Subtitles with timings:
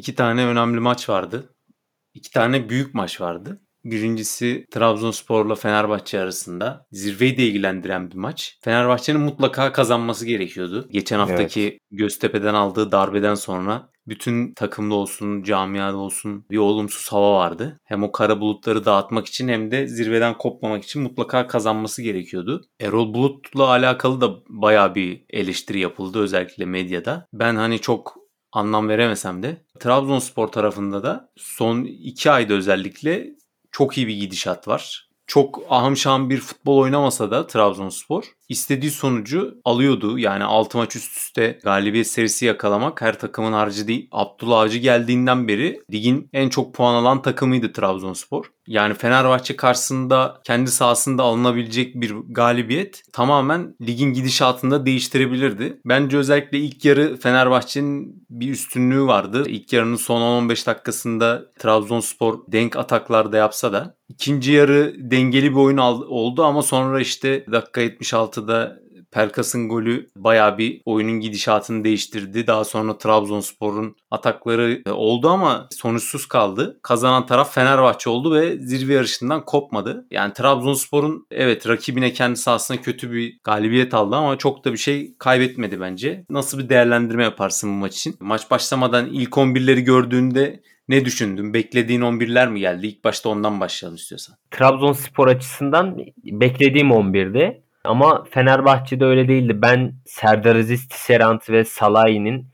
[0.00, 1.54] iki tane önemli maç vardı.
[2.14, 3.60] İki tane büyük maç vardı.
[3.84, 8.58] Birincisi Trabzonspor'la Fenerbahçe arasında zirveyi de ilgilendiren bir maç.
[8.64, 10.88] Fenerbahçe'nin mutlaka kazanması gerekiyordu.
[10.90, 11.80] Geçen haftaki evet.
[11.90, 17.80] Göztepe'den aldığı darbeden sonra bütün takımda olsun, camiada olsun bir olumsuz hava vardı.
[17.84, 22.64] Hem o kara bulutları dağıtmak için hem de zirveden kopmamak için mutlaka kazanması gerekiyordu.
[22.80, 27.26] Erol Bulut'la alakalı da baya bir eleştiri yapıldı özellikle medyada.
[27.32, 28.20] Ben hani çok
[28.52, 33.28] anlam veremesem de Trabzonspor tarafında da son iki ayda özellikle
[33.70, 39.60] çok iyi bir gidişat var çok ahım şahım bir futbol oynamasa da Trabzonspor istediği sonucu
[39.64, 40.18] alıyordu.
[40.18, 44.08] Yani 6 maç üst üste galibiyet serisi yakalamak her takımın harcı değil.
[44.12, 48.44] Abdullah Avcı geldiğinden beri ligin en çok puan alan takımıydı Trabzonspor.
[48.70, 55.80] Yani Fenerbahçe karşısında kendi sahasında alınabilecek bir galibiyet tamamen ligin gidişatında değiştirebilirdi.
[55.84, 59.44] Bence özellikle ilk yarı Fenerbahçe'nin bir üstünlüğü vardı.
[59.46, 65.76] İlk yarının son 10-15 dakikasında Trabzonspor denk ataklarda yapsa da ikinci yarı dengeli bir oyun
[65.76, 68.80] oldu ama sonra işte dakika 76'da
[69.10, 72.46] Pelkas'ın golü baya bir oyunun gidişatını değiştirdi.
[72.46, 76.80] Daha sonra Trabzonspor'un atakları e, oldu ama sonuçsuz kaldı.
[76.82, 80.06] Kazanan taraf Fenerbahçe oldu ve zirve yarışından kopmadı.
[80.10, 85.14] Yani Trabzonspor'un evet rakibine kendi sahasına kötü bir galibiyet aldı ama çok da bir şey
[85.18, 86.24] kaybetmedi bence.
[86.30, 88.16] Nasıl bir değerlendirme yaparsın bu maç için?
[88.20, 91.54] Maç başlamadan ilk 11'leri gördüğünde ne düşündün?
[91.54, 92.86] Beklediğin 11'ler mi geldi?
[92.86, 94.36] İlk başta ondan başlayalım istiyorsan.
[94.50, 97.62] Trabzonspor açısından beklediğim 11'di.
[97.84, 99.62] Ama Fenerbahçe'de öyle değildi.
[99.62, 102.46] Ben Serdar Aziz, Tisserant ve Salahi'nin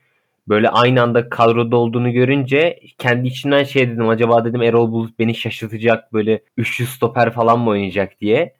[0.49, 4.09] böyle aynı anda kadroda olduğunu görünce kendi içimden şey dedim.
[4.09, 8.55] Acaba dedim Erol Bulut beni şaşırtacak böyle 300 stoper falan mı oynayacak diye.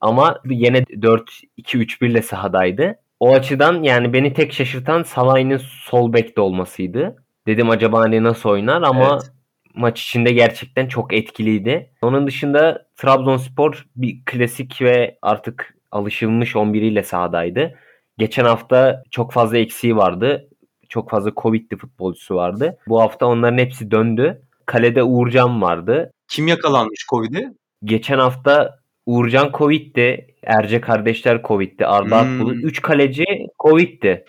[0.00, 2.96] Ama yine 4-2-3-1 ile sahadaydı.
[3.20, 7.16] O açıdan yani beni tek şaşırtan Salah'ın sol bekte olmasıydı.
[7.46, 9.32] Dedim acaba hani nasıl oynar ama evet.
[9.74, 11.90] maç içinde gerçekten çok etkiliydi.
[12.02, 17.78] Onun dışında Trabzonspor bir klasik ve artık alışılmış 11 ile sahadaydı.
[18.18, 20.48] Geçen hafta çok fazla eksiği vardı.
[20.88, 22.78] Çok fazla Covid'li futbolcusu vardı.
[22.88, 24.42] Bu hafta onların hepsi döndü.
[24.66, 26.10] Kalede Uğurcan vardı.
[26.28, 27.52] Kim yakalanmış Covid'e?
[27.84, 30.34] Geçen hafta Uğurcan Covid'di.
[30.42, 31.86] Erce kardeşler Covid'di.
[31.86, 32.40] Arda hmm.
[32.40, 32.64] Akbulut.
[32.64, 33.24] 3 kaleci
[33.58, 34.24] Covid'di.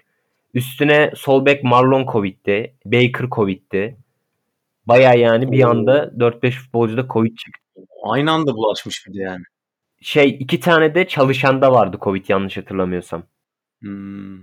[0.53, 2.75] Üstüne sol bek Marlon Covid'di.
[2.85, 3.97] Baker Covid'di.
[4.85, 7.81] Baya yani bir anda 4-5 futbolcuda Covid çıktı.
[8.03, 9.43] Aynı anda bulaşmış bir de yani.
[10.05, 13.23] Şey iki tane de çalışanda vardı Covid yanlış hatırlamıyorsam.
[13.81, 14.37] Hmm.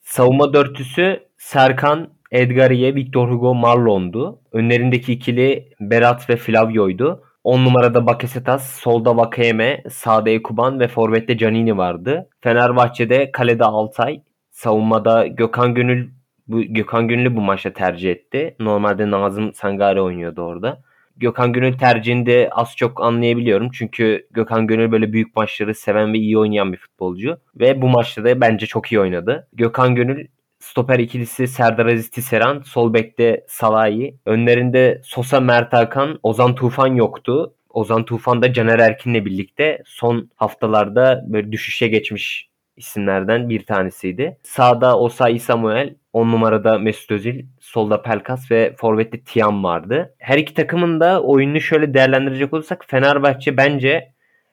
[0.00, 4.40] Savunma dörtüsü Serkan, Edgariye, Victor Hugo, Marlon'du.
[4.52, 7.22] Önlerindeki ikili Berat ve Flavio'ydu.
[7.44, 12.28] 10 numarada Bakasetas, solda Vakayeme, sağda Ekuban ve forvette Canini vardı.
[12.40, 16.10] Fenerbahçe'de kalede Altay, savunmada Gökhan Gönül
[16.46, 18.56] bu Gökhan Gönül'ü bu maçta tercih etti.
[18.60, 20.82] Normalde Nazım Sangare oynuyordu orada.
[21.16, 23.70] Gökhan Gönül tercihini az çok anlayabiliyorum.
[23.70, 27.38] Çünkü Gökhan Gönül böyle büyük maçları seven ve iyi oynayan bir futbolcu.
[27.56, 29.48] Ve bu maçta da bence çok iyi oynadı.
[29.52, 30.26] Gökhan Gönül
[30.58, 34.16] stoper ikilisi Serdar Aziz Tisseran, sol bekte Salahi.
[34.26, 37.54] Önlerinde Sosa Mert Hakan, Ozan Tufan yoktu.
[37.70, 44.38] Ozan Tufan da Caner Erkin'le birlikte son haftalarda böyle düşüşe geçmiş isimlerden bir tanesiydi.
[44.42, 50.14] Sağda Osayi Samuel, 10 numarada Mesut Özil, solda Pelkas ve forvette Tiam vardı.
[50.18, 54.12] Her iki takımın da oyununu şöyle değerlendirecek olursak Fenerbahçe bence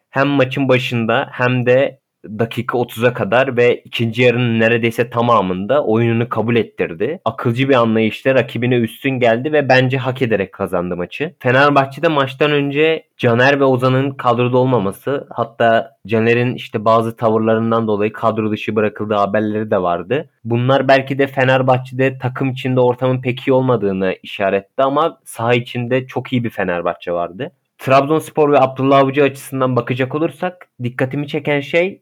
[0.09, 6.55] hem maçın başında hem de dakika 30'a kadar ve ikinci yarının neredeyse tamamında oyununu kabul
[6.55, 7.19] ettirdi.
[7.25, 11.35] Akılcı bir anlayışla rakibine üstün geldi ve bence hak ederek kazandı maçı.
[11.39, 18.51] Fenerbahçe'de maçtan önce Caner ve Ozan'ın kadroda olmaması hatta Caner'in işte bazı tavırlarından dolayı kadro
[18.51, 20.29] dışı bırakıldığı haberleri de vardı.
[20.43, 26.33] Bunlar belki de Fenerbahçe'de takım içinde ortamın pek iyi olmadığını işaretti ama saha içinde çok
[26.33, 27.51] iyi bir Fenerbahçe vardı.
[27.77, 32.01] Trabzonspor ve Abdullah Avcı açısından bakacak olursak dikkatimi çeken şey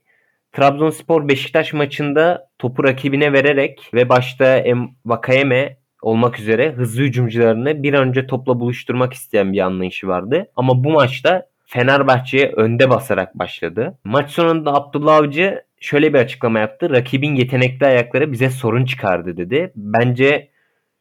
[0.51, 4.63] Trabzonspor Beşiktaş maçında topu rakibine vererek ve başta
[5.05, 10.47] Vakayeme olmak üzere hızlı hücumcularını bir an önce topla buluşturmak isteyen bir anlayışı vardı.
[10.55, 13.97] Ama bu maçta Fenerbahçe'ye önde basarak başladı.
[14.03, 16.89] Maç sonunda Abdullah Avcı şöyle bir açıklama yaptı.
[16.89, 19.71] Rakibin yetenekli ayakları bize sorun çıkardı dedi.
[19.75, 20.49] Bence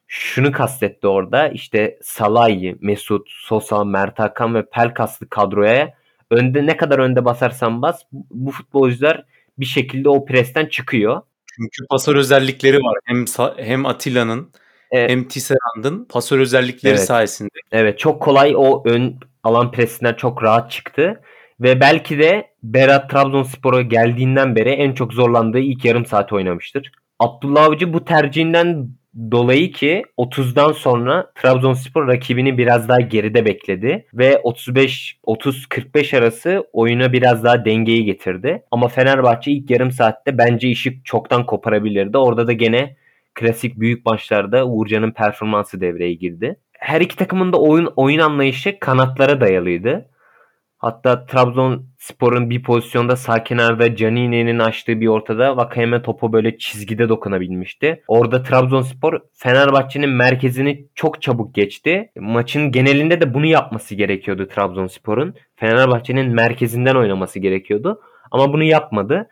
[0.06, 1.48] şunu kastetti orada.
[1.48, 5.94] İşte Salahi, Mesut, Sosa, Mert Hakan ve Pelkaslı kadroya
[6.30, 9.24] önde ne kadar önde basarsan bas bu futbolcular
[9.58, 11.22] bir şekilde o presten çıkıyor.
[11.56, 12.98] Çünkü pasör özellikleri var.
[13.04, 13.24] Hem
[13.56, 14.50] hem Atilla'nın
[14.90, 15.10] evet.
[15.10, 17.04] hem Tisserand'ın pasör özellikleri evet.
[17.04, 17.50] sayesinde.
[17.72, 21.20] Evet çok kolay o ön alan presinden çok rahat çıktı.
[21.60, 26.92] Ve belki de Berat Trabzonspor'a geldiğinden beri en çok zorlandığı ilk yarım saat oynamıştır.
[27.18, 28.88] Abdullah Avcı bu tercihinden
[29.30, 37.12] dolayı ki 30'dan sonra Trabzonspor rakibini biraz daha geride bekledi ve 35 30-45 arası oyuna
[37.12, 38.62] biraz daha dengeyi getirdi.
[38.70, 42.18] Ama Fenerbahçe ilk yarım saatte bence işi çoktan koparabilirdi.
[42.18, 42.96] Orada da gene
[43.34, 46.56] klasik büyük maçlarda Uğurcan'ın performansı devreye girdi.
[46.72, 50.10] Her iki takımın da oyun oyun anlayışı kanatlara dayalıydı.
[50.80, 58.02] Hatta Trabzonspor'un bir pozisyonda sağ kenarda Canini'nin açtığı bir ortada Vakayeme topu böyle çizgide dokunabilmişti.
[58.08, 62.10] Orada Trabzonspor Fenerbahçe'nin merkezini çok çabuk geçti.
[62.16, 65.34] Maçın genelinde de bunu yapması gerekiyordu Trabzonspor'un.
[65.56, 68.00] Fenerbahçe'nin merkezinden oynaması gerekiyordu.
[68.30, 69.28] Ama bunu yapmadı.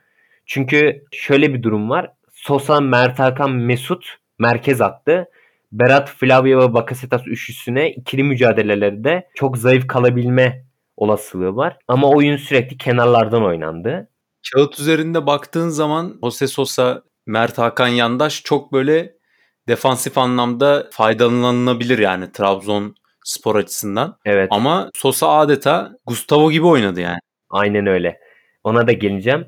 [0.46, 2.10] Çünkü şöyle bir durum var.
[2.32, 5.28] Sosa, Mert Hakan, Mesut merkez attı.
[5.72, 10.68] Berat, Flavio ve Bakasetas üçlüsüne ikili mücadelelerde çok zayıf kalabilme
[10.98, 11.76] olasılığı var.
[11.88, 14.08] Ama oyun sürekli kenarlardan oynandı.
[14.52, 19.14] Kağıt üzerinde baktığın zaman Jose Sosa, Mert Hakan Yandaş çok böyle
[19.68, 24.16] defansif anlamda faydalanılabilir yani Trabzon spor açısından.
[24.24, 24.48] Evet.
[24.50, 27.18] Ama Sosa adeta Gustavo gibi oynadı yani.
[27.50, 28.20] Aynen öyle.
[28.64, 29.46] Ona da geleceğim.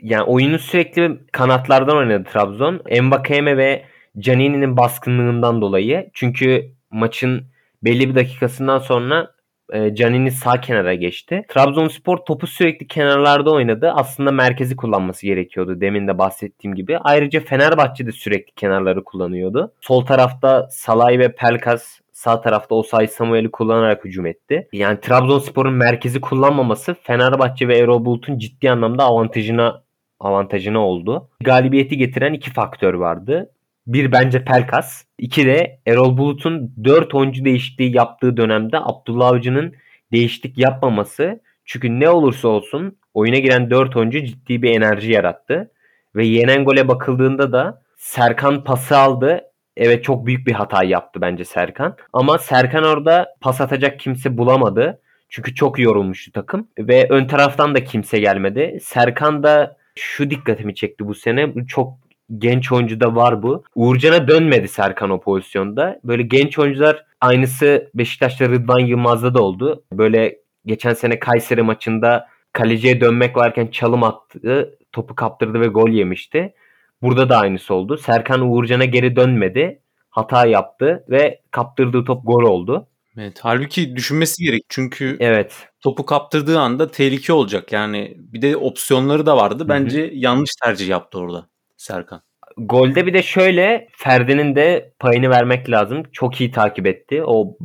[0.00, 2.80] Yani oyunu sürekli kanatlardan oynadı Trabzon.
[3.02, 3.84] Mbakeme ve
[4.18, 6.10] Canini'nin baskınlığından dolayı.
[6.14, 7.46] Çünkü maçın
[7.82, 9.30] belli bir dakikasından sonra
[9.72, 11.44] e, Canini sağ kenara geçti.
[11.48, 13.92] Trabzonspor topu sürekli kenarlarda oynadı.
[13.94, 16.98] Aslında merkezi kullanması gerekiyordu demin de bahsettiğim gibi.
[16.98, 19.72] Ayrıca Fenerbahçe de sürekli kenarları kullanıyordu.
[19.80, 24.68] Sol tarafta Salay ve Pelkas sağ tarafta Osay Samuel'i kullanarak hücum etti.
[24.72, 29.82] Yani Trabzonspor'un merkezi kullanmaması Fenerbahçe ve Erol Bulut'un ciddi anlamda avantajına
[30.20, 31.28] avantajına oldu.
[31.40, 33.50] Galibiyeti getiren iki faktör vardı.
[33.88, 35.04] Bir bence Pelkas.
[35.18, 39.74] İki de Erol Bulut'un 4 oyuncu değişikliği yaptığı dönemde Abdullah Avcı'nın
[40.12, 41.40] değişiklik yapmaması.
[41.64, 45.70] Çünkü ne olursa olsun oyuna giren 4 oyuncu ciddi bir enerji yarattı.
[46.16, 49.40] Ve yenen gole bakıldığında da Serkan pası aldı.
[49.76, 51.96] Evet çok büyük bir hata yaptı bence Serkan.
[52.12, 55.00] Ama Serkan orada pas atacak kimse bulamadı.
[55.28, 56.68] Çünkü çok yorulmuştu takım.
[56.78, 58.78] Ve ön taraftan da kimse gelmedi.
[58.82, 61.54] Serkan da şu dikkatimi çekti bu sene.
[61.68, 62.07] Çok
[62.38, 63.64] genç oyuncuda var bu.
[63.74, 66.00] Uğurcan'a dönmedi Serkan o pozisyonda.
[66.04, 69.84] Böyle genç oyuncular aynısı Beşiktaş'ta Rıdvan Yılmaz'da da oldu.
[69.92, 76.54] Böyle geçen sene Kayseri maçında kaleciye dönmek varken çalım attı, topu kaptırdı ve gol yemişti.
[77.02, 77.96] Burada da aynısı oldu.
[77.96, 79.82] Serkan Uğurcan'a geri dönmedi.
[80.10, 82.88] Hata yaptı ve kaptırdığı top gol oldu.
[83.18, 85.68] Evet, halbuki düşünmesi gerek çünkü evet.
[85.80, 87.72] topu kaptırdığı anda tehlike olacak.
[87.72, 89.68] Yani bir de opsiyonları da vardı.
[89.68, 90.14] Bence Hı-hı.
[90.14, 91.48] yanlış tercih yaptı orada.
[91.78, 92.22] Serkan.
[92.56, 96.02] Golde bir de şöyle Ferdi'nin de payını vermek lazım.
[96.12, 97.22] Çok iyi takip etti.
[97.24, 97.58] O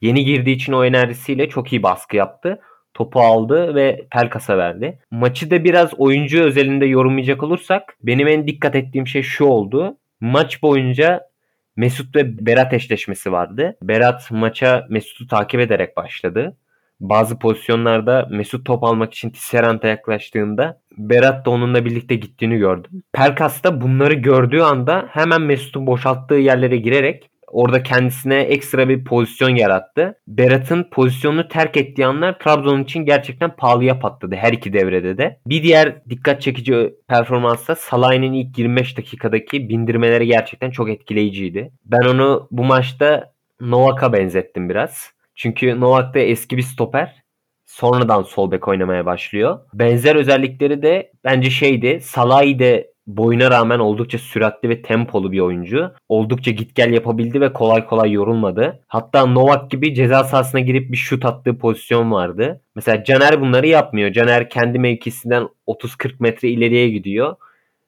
[0.00, 2.60] yeni girdiği için o enerjisiyle çok iyi baskı yaptı.
[2.94, 4.98] Topu aldı ve Pelkas'a verdi.
[5.10, 9.96] Maçı da biraz oyuncu özelinde yorumlayacak olursak benim en dikkat ettiğim şey şu oldu.
[10.20, 11.30] Maç boyunca
[11.76, 13.76] Mesut ve Berat eşleşmesi vardı.
[13.82, 16.56] Berat maça Mesut'u takip ederek başladı.
[17.00, 23.02] Bazı pozisyonlarda Mesut top almak için Tisserant'a yaklaştığında Berat da onunla birlikte gittiğini gördüm.
[23.12, 29.54] Pelkas da bunları gördüğü anda hemen Mesut'un boşalttığı yerlere girerek orada kendisine ekstra bir pozisyon
[29.54, 30.18] yarattı.
[30.28, 35.40] Berat'ın pozisyonunu terk ettiği anlar Trabzon için gerçekten pahalıya patladı her iki devrede de.
[35.46, 41.72] Bir diğer dikkat çekici performansta Salah'ın ilk 25 dakikadaki bindirmeleri gerçekten çok etkileyiciydi.
[41.84, 45.12] Ben onu bu maçta Novak'a benzettim biraz.
[45.40, 47.22] Çünkü Novak da eski bir stoper.
[47.66, 49.58] Sonradan sol bek oynamaya başlıyor.
[49.74, 52.00] Benzer özellikleri de bence şeydi.
[52.02, 55.92] Salah'ı de boyuna rağmen oldukça süratli ve tempolu bir oyuncu.
[56.08, 58.80] Oldukça git gel yapabildi ve kolay kolay yorulmadı.
[58.88, 62.62] Hatta Novak gibi ceza sahasına girip bir şut attığı pozisyon vardı.
[62.74, 64.12] Mesela Caner bunları yapmıyor.
[64.12, 67.36] Caner kendi mevkisinden 30-40 metre ileriye gidiyor.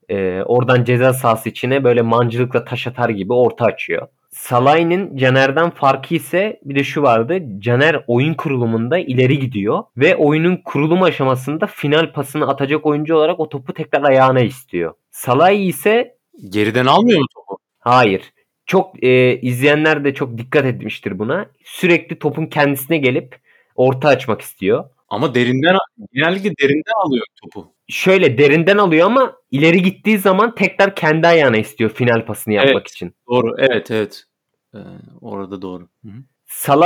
[0.09, 4.09] Ee, oradan ceza sahası içine böyle mancılıkla taş atar gibi orta açıyor.
[4.33, 7.39] Salah'ın Caner'den farkı ise bir de şu vardı.
[7.59, 13.49] Caner oyun kurulumunda ileri gidiyor ve oyunun kurulum aşamasında final pasını atacak oyuncu olarak o
[13.49, 14.95] topu tekrar ayağına istiyor.
[15.11, 16.17] Salah ise
[16.49, 17.59] geriden almıyor mu topu?
[17.79, 18.33] Hayır.
[18.67, 21.47] Çok e, izleyenler de çok dikkat etmiştir buna.
[21.65, 23.37] Sürekli topun kendisine gelip
[23.75, 24.85] orta açmak istiyor.
[25.09, 25.77] Ama derinden
[26.13, 27.73] genellikle derinden alıyor topu.
[27.93, 32.91] Şöyle derinden alıyor ama ileri gittiği zaman tekrar kendi ayağına istiyor final pasını yapmak evet,
[32.91, 33.15] için.
[33.29, 33.55] Doğru.
[33.59, 34.25] Evet, evet.
[34.75, 34.79] Ee,
[35.21, 35.89] orada doğru.
[36.05, 36.13] Hı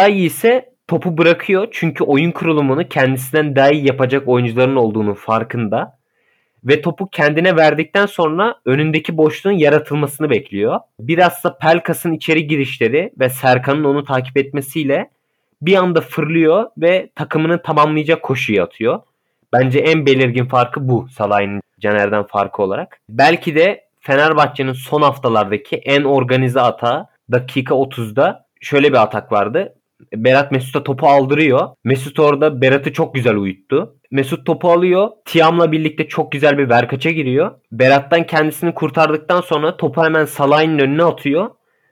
[0.08, 5.98] ise topu bırakıyor çünkü oyun kurulumunu kendisinden daha iyi yapacak oyuncuların olduğunu farkında
[6.64, 10.80] ve topu kendine verdikten sonra önündeki boşluğun yaratılmasını bekliyor.
[11.00, 15.10] Biraz da Pelkas'ın içeri girişleri ve Serkan'ın onu takip etmesiyle
[15.62, 19.00] bir anda fırlıyor ve takımını tamamlayacak koşuyu atıyor.
[19.52, 22.98] Bence en belirgin farkı bu Salah'ın Caner'den farkı olarak.
[23.08, 29.74] Belki de Fenerbahçe'nin son haftalardaki en organize atağı dakika 30'da şöyle bir atak vardı.
[30.14, 31.68] Berat Mesut'a topu aldırıyor.
[31.84, 33.96] Mesut orada Berat'ı çok güzel uyuttu.
[34.10, 35.10] Mesut topu alıyor.
[35.24, 37.50] Tiam'la birlikte çok güzel bir verkaça giriyor.
[37.72, 41.50] Berat'tan kendisini kurtardıktan sonra topu hemen Salah'ın önüne atıyor.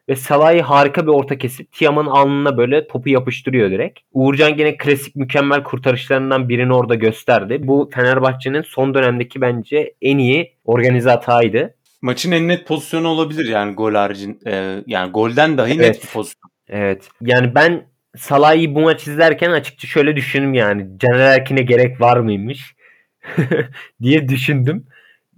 [0.09, 4.01] Ve Salah'ı harika bir orta kesip Tiam'ın alnına böyle topu yapıştırıyor direkt.
[4.13, 7.59] Uğurcan gene klasik mükemmel kurtarışlarından birini orada gösterdi.
[7.63, 11.75] Bu Fenerbahçe'nin son dönemdeki bence en iyi organize hataydı.
[12.03, 14.41] Maçın en net pozisyonu olabilir yani gol haricin.
[14.47, 15.81] E, yani golden dahi evet.
[15.81, 16.51] net bir pozisyon.
[16.69, 17.09] Evet.
[17.21, 20.87] Yani ben Salah'ı bu maç izlerken açıkça şöyle düşündüm yani.
[20.99, 22.75] Caner Erkin'e gerek var mıymış
[24.03, 24.87] diye düşündüm.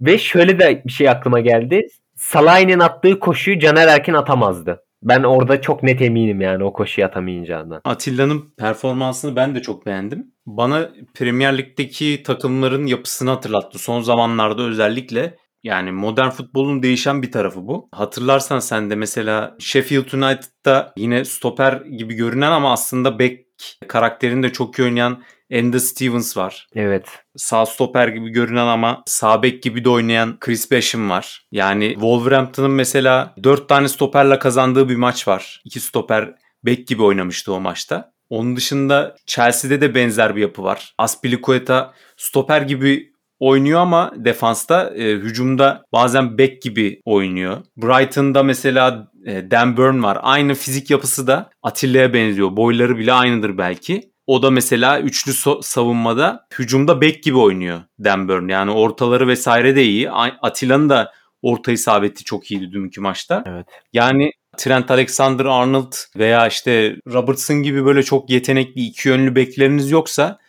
[0.01, 1.87] Ve şöyle de bir şey aklıma geldi.
[2.17, 4.83] Salah'ın attığı koşuyu Caner Erkin atamazdı.
[5.03, 7.81] Ben orada çok net eminim yani o koşuyu atamayacağından.
[7.83, 10.31] Atilla'nın performansını ben de çok beğendim.
[10.45, 13.79] Bana Premier Lig'deki takımların yapısını hatırlattı.
[13.79, 17.89] Son zamanlarda özellikle yani modern futbolun değişen bir tarafı bu.
[17.91, 23.39] Hatırlarsan sen de mesela Sheffield United'da yine stoper gibi görünen ama aslında back
[23.87, 26.67] karakterini de çok iyi oynayan Enda Stevens var.
[26.75, 27.07] Evet.
[27.35, 31.47] Sağ stoper gibi görünen ama sağ bek gibi de oynayan Chris Basham var.
[31.51, 35.61] Yani Wolverhampton'ın mesela 4 tane stoperle kazandığı bir maç var.
[35.65, 36.35] 2 stoper
[36.65, 38.11] bek gibi oynamıştı o maçta.
[38.29, 40.93] Onun dışında Chelsea'de de benzer bir yapı var.
[40.97, 47.57] Aspilicueta stoper gibi oynuyor ama defansta e, hücumda bazen back gibi oynuyor.
[47.77, 50.17] Brighton'da mesela e, Dan Burn var.
[50.21, 52.57] Aynı fizik yapısı da Atilla'ya benziyor.
[52.57, 54.11] Boyları bile aynıdır belki.
[54.27, 58.47] O da mesela üçlü so- savunmada hücumda back gibi oynuyor Dan Burn.
[58.47, 60.11] Yani ortaları vesaire de iyi.
[60.11, 63.43] Atilla'nın da orta isabeti çok iyiydi dünkü maçta.
[63.47, 63.67] Evet.
[63.93, 70.39] Yani Trent Alexander-Arnold veya işte Robertson gibi böyle çok yetenekli iki yönlü bekleriniz yoksa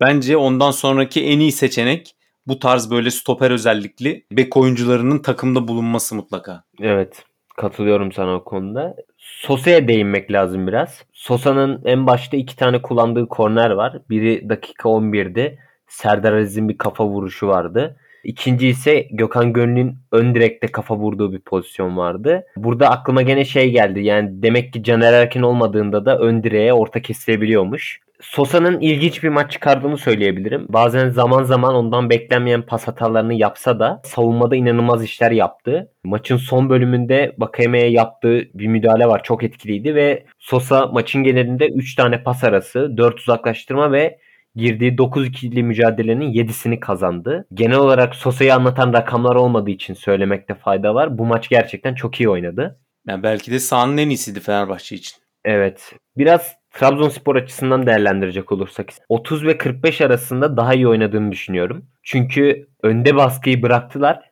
[0.00, 6.14] bence ondan sonraki en iyi seçenek bu tarz böyle stoper özellikli bek oyuncularının takımda bulunması
[6.14, 6.64] mutlaka.
[6.80, 7.24] Evet.
[7.56, 8.96] Katılıyorum sana o konuda.
[9.24, 11.04] Sosa'ya değinmek lazım biraz.
[11.12, 13.98] Sosa'nın en başta iki tane kullandığı korner var.
[14.10, 17.96] Biri dakika 11'de Serdar Aziz'in bir kafa vuruşu vardı.
[18.24, 22.44] İkinci ise Gökhan Gönül'ün ön direkte kafa vurduğu bir pozisyon vardı.
[22.56, 24.00] Burada aklıma gene şey geldi.
[24.00, 28.00] Yani demek ki Caner Erkin olmadığında da ön direğe orta kesilebiliyormuş.
[28.20, 30.66] Sosa'nın ilginç bir maç çıkardığını söyleyebilirim.
[30.68, 35.92] Bazen zaman zaman ondan beklenmeyen pas hatalarını yapsa da savunmada inanılmaz işler yaptı.
[36.04, 39.22] Maçın son bölümünde Bakayeme'ye yaptığı bir müdahale var.
[39.24, 44.18] Çok etkiliydi ve Sosa maçın genelinde 3 tane pas arası, 4 uzaklaştırma ve
[44.56, 47.46] girdiği 9-2'li mücadelenin 7'sini kazandı.
[47.54, 51.18] Genel olarak Sosa'yı anlatan rakamlar olmadığı için söylemekte fayda var.
[51.18, 52.80] Bu maç gerçekten çok iyi oynadı.
[53.08, 55.16] Yani belki de sahanın en iyisiydi Fenerbahçe için.
[55.44, 55.92] Evet.
[56.16, 61.84] Biraz Trabzonspor açısından değerlendirecek olursak 30 ve 45 arasında daha iyi oynadığını düşünüyorum.
[62.02, 64.30] Çünkü önde baskıyı bıraktılar.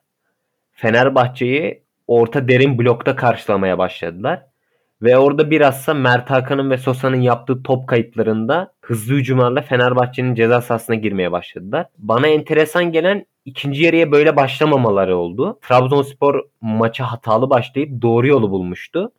[0.72, 4.42] Fenerbahçe'yi orta derin blokta karşılamaya başladılar.
[5.02, 10.96] Ve orada bilhassa Mert Hakan'ın ve Sosa'nın yaptığı top kayıplarında hızlı hücumlarla Fenerbahçe'nin ceza sahasına
[10.96, 11.86] girmeye başladılar.
[11.98, 15.58] Bana enteresan gelen ikinci yarıya böyle başlamamaları oldu.
[15.62, 19.12] Trabzonspor maça hatalı başlayıp doğru yolu bulmuştu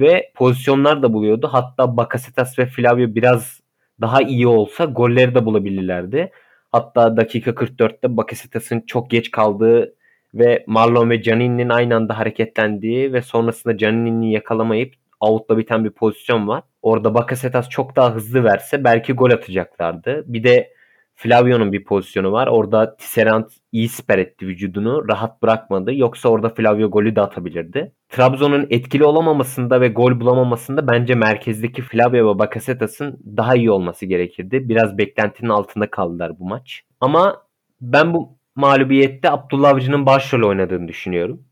[0.00, 1.48] ve pozisyonlar da buluyordu.
[1.52, 3.60] Hatta Bakasetas ve Flavio biraz
[4.00, 6.30] daha iyi olsa golleri de bulabilirlerdi.
[6.72, 9.94] Hatta dakika 44'te Bakasetas'ın çok geç kaldığı
[10.34, 16.48] ve Marlon ve Canini'nin aynı anda hareketlendiği ve sonrasında Canini'yi yakalamayıp out'la biten bir pozisyon
[16.48, 16.62] var.
[16.82, 20.24] Orada Bakasetas çok daha hızlı verse belki gol atacaklardı.
[20.26, 20.72] Bir de
[21.22, 22.46] Flavio'nun bir pozisyonu var.
[22.46, 25.08] Orada Tisserand iyi siper etti vücudunu.
[25.08, 25.94] Rahat bırakmadı.
[25.94, 27.92] Yoksa orada Flavio golü de atabilirdi.
[28.08, 34.68] Trabzon'un etkili olamamasında ve gol bulamamasında bence merkezdeki Flavio ve Bakasetas'ın daha iyi olması gerekirdi.
[34.68, 36.82] Biraz beklentinin altında kaldılar bu maç.
[37.00, 37.42] Ama
[37.80, 41.42] ben bu mağlubiyette Abdullah Avcı'nın başrol oynadığını düşünüyorum.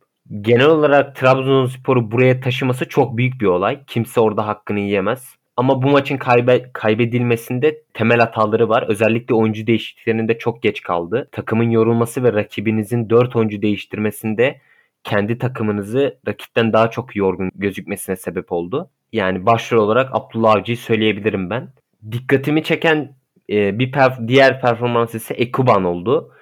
[0.40, 3.84] Genel olarak Trabzonspor'u buraya taşıması çok büyük bir olay.
[3.86, 5.38] Kimse orada hakkını yiyemez.
[5.58, 8.84] Ama bu maçın kaybe kaybedilmesinde temel hataları var.
[8.88, 11.28] Özellikle oyuncu değişikliklerinde çok geç kaldı.
[11.32, 14.60] Takımın yorulması ve rakibinizin 4 oyuncu değiştirmesinde
[15.04, 18.90] kendi takımınızı rakipten daha çok yorgun gözükmesine sebep oldu.
[19.12, 21.68] Yani başrol olarak Abdullah Avcı'yı söyleyebilirim ben.
[22.12, 23.16] Dikkatimi çeken
[23.50, 26.32] e, bir perf- diğer performans ise Ekuban oldu.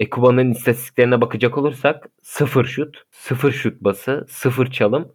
[0.00, 5.12] Ekuban'ın istatistiklerine bakacak olursak 0 şut, 0 şut bası, 0 çalım,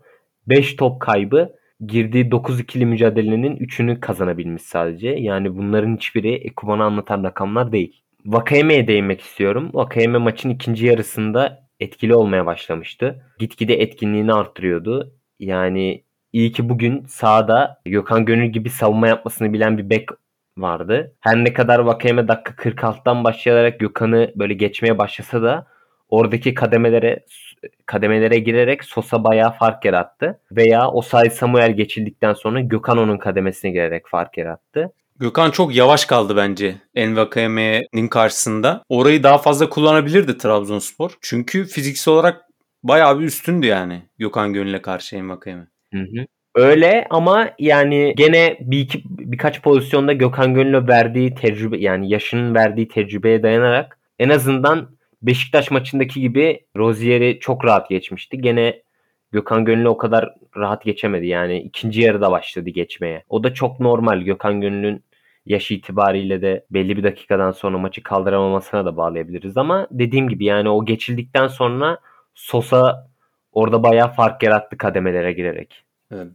[0.48, 5.10] 5 top kaybı girdiği 9 ikili mücadelenin 3'ünü kazanabilmiş sadece.
[5.10, 8.02] Yani bunların hiçbiri Ekuban'ı anlatan rakamlar değil.
[8.26, 9.70] Vakayeme'ye değinmek istiyorum.
[9.74, 13.26] Vakayeme maçın ikinci yarısında etkili olmaya başlamıştı.
[13.40, 15.14] Gitgide etkinliğini arttırıyordu.
[15.40, 20.10] Yani iyi ki bugün sahada Gökhan Gönül gibi savunma yapmasını bilen bir bek
[20.58, 21.16] vardı.
[21.20, 25.68] Her ne kadar Vakayeme dakika 46'dan başlayarak Gökhan'ı böyle geçmeye başlasa da
[26.12, 27.26] oradaki kademelere
[27.86, 30.40] kademelere girerek Sosa bayağı fark yarattı.
[30.52, 34.94] Veya Osay Samuel geçildikten sonra Gökhan onun kademesine girerek fark yarattı.
[35.20, 38.84] Gökhan çok yavaş kaldı bence Envakame'nin karşısında.
[38.90, 41.18] Orayı daha fazla kullanabilirdi Trabzonspor.
[41.22, 42.42] Çünkü fiziksel olarak
[42.84, 45.68] bayağı bir üstündü yani Gökhan Gönül'e karşı Envakame.
[45.94, 46.26] Hı hı.
[46.56, 52.88] Öyle ama yani gene bir iki, birkaç pozisyonda Gökhan Gönül'e verdiği tecrübe yani yaşının verdiği
[52.88, 54.90] tecrübeye dayanarak en azından
[55.22, 58.42] Beşiktaş maçındaki gibi Rozier'i çok rahat geçmişti.
[58.42, 58.82] Gene
[59.32, 61.28] Gökhan Gönül'ü o kadar rahat geçemedi.
[61.28, 63.24] Yani ikinci yarıda başladı geçmeye.
[63.30, 64.22] O da çok normal.
[64.22, 65.04] Gökhan Gönül'ün
[65.46, 69.58] yaş itibariyle de belli bir dakikadan sonra maçı kaldıramamasına da bağlayabiliriz.
[69.58, 72.00] Ama dediğim gibi yani o geçildikten sonra
[72.34, 73.12] Sosa
[73.52, 75.84] orada bayağı fark yarattı kademelere girerek.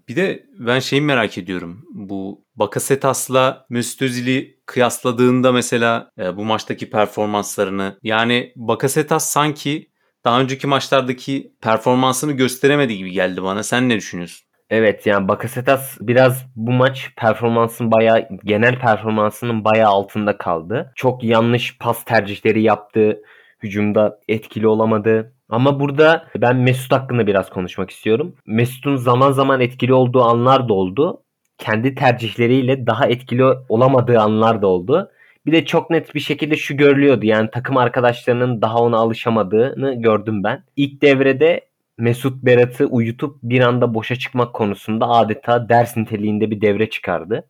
[0.08, 1.84] Bir de ben şeyi merak ediyorum.
[1.90, 9.90] Bu Bakasetas'la Mesut Özil'i kıyasladığında mesela e, bu maçtaki performanslarını yani Bakasetas sanki
[10.24, 13.62] daha önceki maçlardaki performansını gösteremedi gibi geldi bana.
[13.62, 14.46] Sen ne düşünüyorsun?
[14.70, 20.92] Evet yani Bakasetas biraz bu maç performansın bayağı genel performansının bayağı altında kaldı.
[20.96, 23.20] Çok yanlış pas tercihleri yaptı.
[23.62, 25.32] Hücumda etkili olamadı.
[25.48, 28.34] Ama burada ben Mesut hakkında biraz konuşmak istiyorum.
[28.46, 31.22] Mesut'un zaman zaman etkili olduğu anlar da oldu.
[31.58, 35.10] Kendi tercihleriyle daha etkili olamadığı anlar da oldu.
[35.46, 37.26] Bir de çok net bir şekilde şu görülüyordu.
[37.26, 40.64] Yani takım arkadaşlarının daha ona alışamadığını gördüm ben.
[40.76, 41.60] İlk devrede
[41.98, 47.48] Mesut Berat'ı uyutup bir anda boşa çıkmak konusunda adeta ders niteliğinde bir devre çıkardı.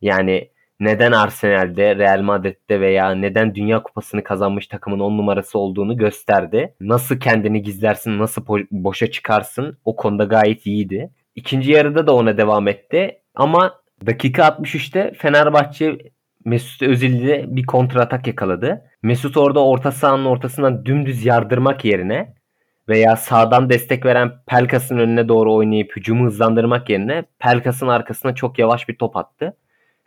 [0.00, 0.50] Yani
[0.80, 6.74] neden Arsenal'de, Real Madrid'de veya neden Dünya Kupası'nı kazanmış takımın 10 numarası olduğunu gösterdi.
[6.80, 11.10] Nasıl kendini gizlersin, nasıl boşa çıkarsın o konuda gayet iyiydi.
[11.34, 15.98] İkinci yarıda da ona devam etti ama dakika 63'te Fenerbahçe
[16.44, 18.84] Mesut Özil'de bir kontra atak yakaladı.
[19.02, 22.34] Mesut orada orta sahanın ortasından dümdüz yardırmak yerine
[22.88, 28.88] veya sağdan destek veren Pelkas'ın önüne doğru oynayıp hücumu hızlandırmak yerine Pelkas'ın arkasına çok yavaş
[28.88, 29.56] bir top attı.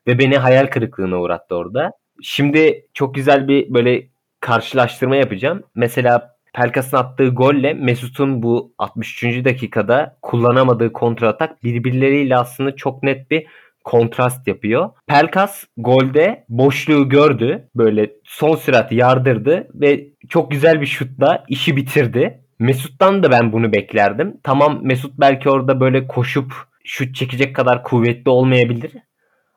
[0.07, 1.91] Ve beni hayal kırıklığına uğrattı orada.
[2.21, 4.07] Şimdi çok güzel bir böyle
[4.39, 5.63] karşılaştırma yapacağım.
[5.75, 9.23] Mesela Pelkas'ın attığı golle Mesut'un bu 63.
[9.23, 13.45] dakikada kullanamadığı kontratak birbirleriyle aslında çok net bir
[13.83, 14.89] kontrast yapıyor.
[15.07, 17.69] Pelkas golde boşluğu gördü.
[17.75, 22.41] Böyle son sürat yardırdı ve çok güzel bir şutla işi bitirdi.
[22.59, 24.37] Mesut'tan da ben bunu beklerdim.
[24.43, 28.91] Tamam Mesut belki orada böyle koşup şut çekecek kadar kuvvetli olmayabilir.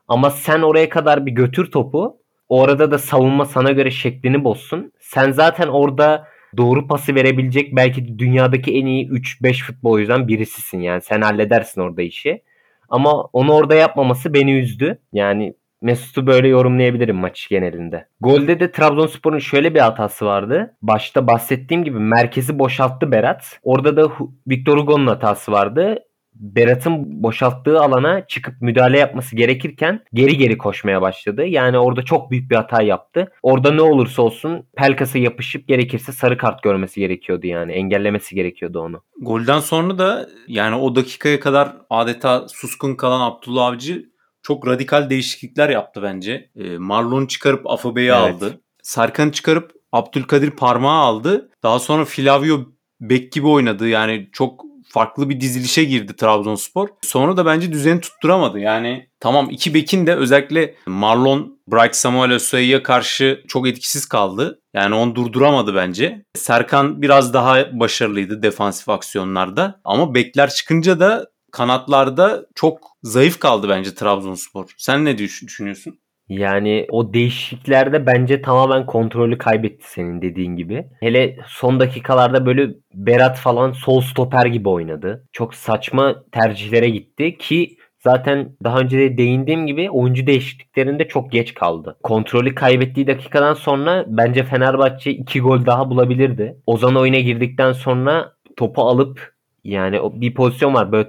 [0.08, 2.16] Ama sen oraya kadar bir götür topu.
[2.48, 4.92] Orada da savunma sana göre şeklini bozsun.
[5.00, 10.80] Sen zaten orada doğru pası verebilecek belki dünyadaki en iyi 3-5 futbolcudan birisisin.
[10.80, 12.42] Yani sen halledersin orada işi.
[12.88, 14.98] Ama onu orada yapmaması beni üzdü.
[15.12, 18.06] Yani Mesut'u böyle yorumlayabilirim maç genelinde.
[18.20, 20.76] Golde de Trabzonspor'un şöyle bir hatası vardı.
[20.82, 23.60] Başta bahsettiğim gibi merkezi boşalttı Berat.
[23.62, 24.12] Orada da
[24.48, 25.98] Victor Hugo'nun hatası vardı.
[26.42, 31.44] Berat'ın boşalttığı alana çıkıp müdahale yapması gerekirken geri geri koşmaya başladı.
[31.46, 33.32] Yani orada çok büyük bir hata yaptı.
[33.42, 37.72] Orada ne olursa olsun Pelkas'a yapışıp gerekirse sarı kart görmesi gerekiyordu yani.
[37.72, 39.02] Engellemesi gerekiyordu onu.
[39.20, 45.68] Golden sonra da yani o dakikaya kadar adeta suskun kalan Abdullah Avcı çok radikal değişiklikler
[45.68, 46.50] yaptı bence.
[46.56, 48.18] E, Marlon'u çıkarıp Afobe'yi evet.
[48.18, 48.60] aldı.
[48.82, 51.50] Sarkan'ı çıkarıp Abdülkadir Parmağı aldı.
[51.62, 52.60] Daha sonra Flavio
[53.00, 53.88] bek gibi oynadı.
[53.88, 56.88] Yani çok farklı bir dizilişe girdi Trabzonspor.
[57.02, 58.58] Sonra da bence düzeni tutturamadı.
[58.58, 64.60] Yani tamam iki bekin de özellikle Marlon Bright Samuel Osuay'a karşı çok etkisiz kaldı.
[64.74, 66.24] Yani onu durduramadı bence.
[66.34, 69.80] Serkan biraz daha başarılıydı defansif aksiyonlarda.
[69.84, 74.74] Ama bekler çıkınca da kanatlarda çok zayıf kaldı bence Trabzonspor.
[74.78, 75.98] Sen ne düşünüyorsun?
[76.28, 80.86] Yani o değişikliklerde bence tamamen kontrolü kaybetti senin dediğin gibi.
[81.00, 85.28] Hele son dakikalarda böyle Berat falan sol stoper gibi oynadı.
[85.32, 91.54] Çok saçma tercihlere gitti ki zaten daha önce de değindiğim gibi oyuncu değişikliklerinde çok geç
[91.54, 91.96] kaldı.
[92.02, 96.56] Kontrolü kaybettiği dakikadan sonra bence Fenerbahçe 2 gol daha bulabilirdi.
[96.66, 99.32] Ozan oyuna girdikten sonra topu alıp
[99.64, 101.08] yani bir pozisyon var böyle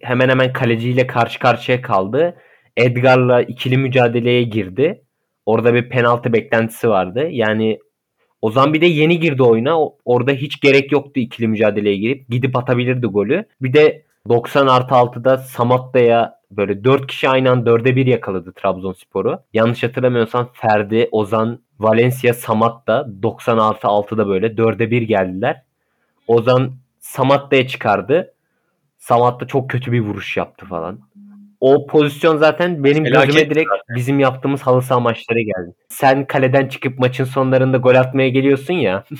[0.00, 2.36] hemen hemen kaleciyle karşı karşıya kaldı
[2.76, 5.02] Edgar'la ikili mücadeleye girdi.
[5.46, 7.28] Orada bir penaltı beklentisi vardı.
[7.30, 7.78] Yani
[8.42, 9.78] Ozan bir de yeni girdi oyuna.
[10.04, 12.28] Orada hiç gerek yoktu ikili mücadeleye girip.
[12.28, 13.44] Gidip atabilirdi golü.
[13.60, 19.42] Bir de 90 artı 6'da Samatta'ya böyle 4 kişi aynı anda 4'e 1 yakaladı Trabzonspor'u.
[19.52, 25.62] Yanlış hatırlamıyorsam Ferdi, Ozan, Valencia, Samatta 90 artı 6'da böyle 4'e 1 geldiler.
[26.26, 28.34] Ozan Samatta'ya çıkardı.
[28.98, 31.00] Samatta çok kötü bir vuruş yaptı falan
[31.60, 33.96] o pozisyon zaten benim Felaket gözüme direkt zaten.
[33.96, 35.74] bizim yaptığımız halı saha maçları geldi.
[35.88, 39.04] Sen kaleden çıkıp maçın sonlarında gol atmaya geliyorsun ya.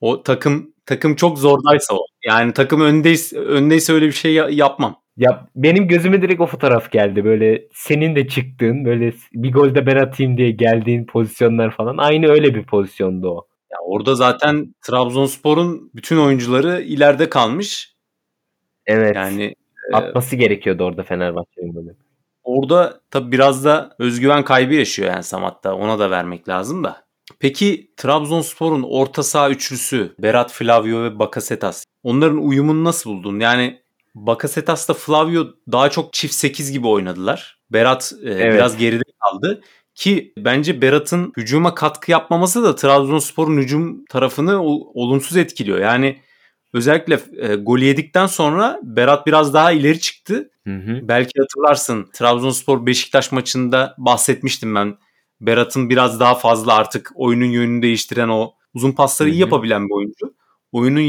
[0.00, 2.06] O takım takım çok zordaysa o.
[2.26, 4.96] Yani takım öndeyse, öndeyse öyle bir şey yapmam.
[5.16, 7.24] Ya benim gözüme direkt o fotoğraf geldi.
[7.24, 11.96] Böyle senin de çıktığın böyle bir golde ben atayım diye geldiğin pozisyonlar falan.
[11.96, 13.46] Aynı öyle bir pozisyondu o.
[13.72, 17.94] Ya orada zaten Trabzonspor'un bütün oyuncuları ileride kalmış.
[18.86, 19.16] Evet.
[19.16, 19.54] Yani
[19.92, 21.90] atması gerekiyordu orada Fenerbahçe'nin böyle.
[22.44, 25.74] Orada tabii biraz da özgüven kaybı yaşıyor yani Samat'ta.
[25.74, 27.06] Ona da vermek lazım da.
[27.38, 31.84] Peki Trabzonspor'un orta saha üçlüsü Berat Flavio ve Bakasetas.
[32.02, 33.40] Onların uyumunu nasıl buldun?
[33.40, 33.80] Yani
[34.14, 37.58] Bakasetas'la Flavio daha çok çift 8 gibi oynadılar.
[37.70, 38.54] Berat e, evet.
[38.54, 39.62] biraz geride kaldı.
[39.94, 44.62] Ki bence Berat'ın hücuma katkı yapmaması da Trabzonspor'un hücum tarafını
[44.94, 45.78] olumsuz etkiliyor.
[45.78, 46.20] Yani
[46.76, 50.50] özellikle e, golü yedikten sonra Berat biraz daha ileri çıktı.
[50.66, 51.08] Hı hı.
[51.08, 54.96] Belki hatırlarsın Trabzonspor Beşiktaş maçında bahsetmiştim ben.
[55.40, 59.36] Berat'ın biraz daha fazla artık oyunun yönünü değiştiren o uzun pasları hı hı.
[59.36, 60.34] iyi yapabilen bir oyuncu
[60.72, 61.00] oyunun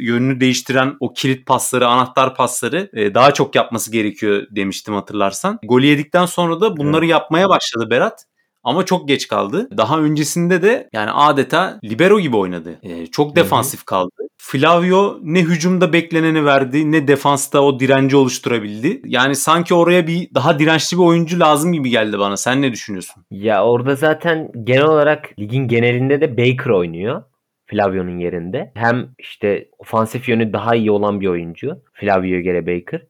[0.00, 5.58] yönünü değiştiren o kilit pasları, anahtar pasları e, daha çok yapması gerekiyor demiştim hatırlarsan.
[5.62, 7.10] Golü yedikten sonra da bunları evet.
[7.10, 8.24] yapmaya başladı Berat.
[8.64, 9.68] Ama çok geç kaldı.
[9.76, 12.78] Daha öncesinde de yani adeta libero gibi oynadı.
[12.82, 13.86] Ee, çok defansif Hı-hı.
[13.86, 14.10] kaldı.
[14.38, 19.02] Flavio ne hücumda bekleneni verdi ne defansta o direnci oluşturabildi.
[19.04, 22.36] Yani sanki oraya bir daha dirençli bir oyuncu lazım gibi geldi bana.
[22.36, 23.24] Sen ne düşünüyorsun?
[23.30, 27.22] Ya orada zaten genel olarak ligin genelinde de Baker oynuyor.
[27.66, 28.72] Flavio'nun yerinde.
[28.74, 31.82] Hem işte ofansif yönü daha iyi olan bir oyuncu.
[31.92, 33.02] Flavio'ya göre Baker.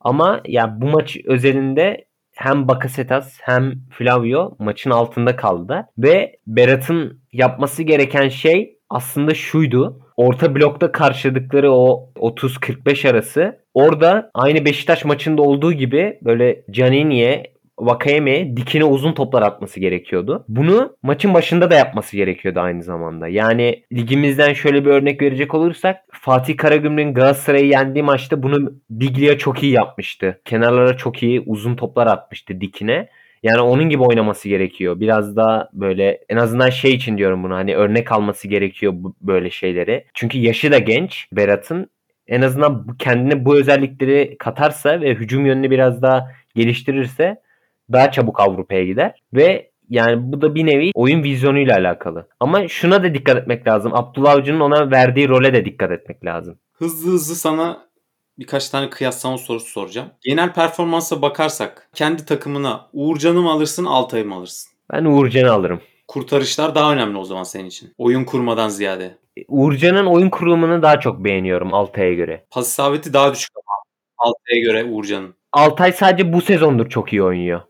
[0.00, 2.04] Ama ya bu maç özelinde
[2.40, 5.86] hem Bakasetas hem Flavio maçın altında kaldı.
[5.98, 10.00] Ve Berat'ın yapması gereken şey aslında şuydu.
[10.16, 18.56] Orta blokta karşıladıkları o 30-45 arası orada aynı Beşiktaş maçında olduğu gibi böyle Canini'ye Vakayeme'ye
[18.56, 20.44] dikine uzun toplar atması gerekiyordu.
[20.48, 23.28] Bunu maçın başında da yapması gerekiyordu aynı zamanda.
[23.28, 29.62] Yani ligimizden şöyle bir örnek verecek olursak Fatih Karagümrük'ün Galatasaray'ı yendiği maçta bunu Biglia çok
[29.62, 30.40] iyi yapmıştı.
[30.44, 33.08] Kenarlara çok iyi uzun toplar atmıştı dikine.
[33.42, 35.00] Yani onun gibi oynaması gerekiyor.
[35.00, 39.50] Biraz daha böyle en azından şey için diyorum bunu hani örnek alması gerekiyor bu, böyle
[39.50, 40.04] şeyleri.
[40.14, 41.90] Çünkü yaşı da genç Berat'ın.
[42.26, 47.40] En azından kendine bu özellikleri katarsa ve hücum yönünü biraz daha geliştirirse
[47.92, 52.28] daha çabuk Avrupa'ya gider ve yani bu da bir nevi oyun vizyonuyla alakalı.
[52.40, 53.94] Ama şuna da dikkat etmek lazım.
[53.94, 56.58] Abdullah Avcı'nın ona verdiği role de dikkat etmek lazım.
[56.72, 57.86] Hızlı hızlı sana
[58.38, 60.08] birkaç tane kıyaslama sorusu soracağım.
[60.20, 64.72] Genel performansa bakarsak kendi takımına Uğurcan'ı mı alırsın Altay'ı mı alırsın?
[64.92, 65.80] Ben Uğurcan'ı alırım.
[66.08, 67.94] Kurtarışlar daha önemli o zaman senin için.
[67.98, 69.18] Oyun kurmadan ziyade.
[69.38, 72.46] E, Uğurcan'ın oyun kurulumunu daha çok beğeniyorum Altay'a göre.
[72.50, 73.82] Pas isabeti daha düşük ama
[74.18, 75.34] Altay'a göre Uğurcan'ın.
[75.52, 77.60] Altay sadece bu sezondur çok iyi oynuyor.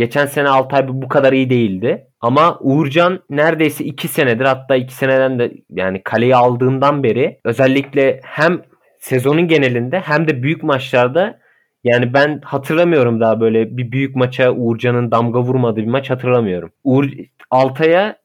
[0.00, 2.06] Geçen sene Altay bu kadar iyi değildi.
[2.20, 8.62] Ama Uğurcan neredeyse 2 senedir hatta 2 seneden de yani kaleyi aldığından beri özellikle hem
[8.98, 11.38] sezonun genelinde hem de büyük maçlarda
[11.84, 16.72] yani ben hatırlamıyorum daha böyle bir büyük maça Uğurcan'ın damga vurmadığı bir maç hatırlamıyorum.
[16.84, 17.08] Uğur
[17.50, 18.16] Altay'a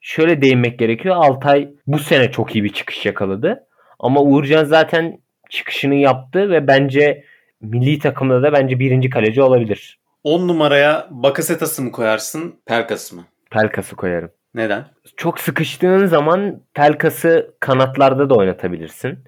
[0.00, 1.16] şöyle değinmek gerekiyor.
[1.16, 3.66] Altay bu sene çok iyi bir çıkış yakaladı.
[3.98, 5.18] Ama Uğurcan zaten
[5.50, 7.24] çıkışını yaptı ve bence
[7.60, 10.03] milli takımda da bence birinci kaleci olabilir.
[10.24, 13.24] 10 numaraya Bakasetas'ı mı koyarsın, Pelkas'ı mı?
[13.50, 14.30] Pelkas'ı koyarım.
[14.54, 14.84] Neden?
[15.16, 19.18] Çok sıkıştığın zaman Pelkas'ı kanatlarda da oynatabilirsin.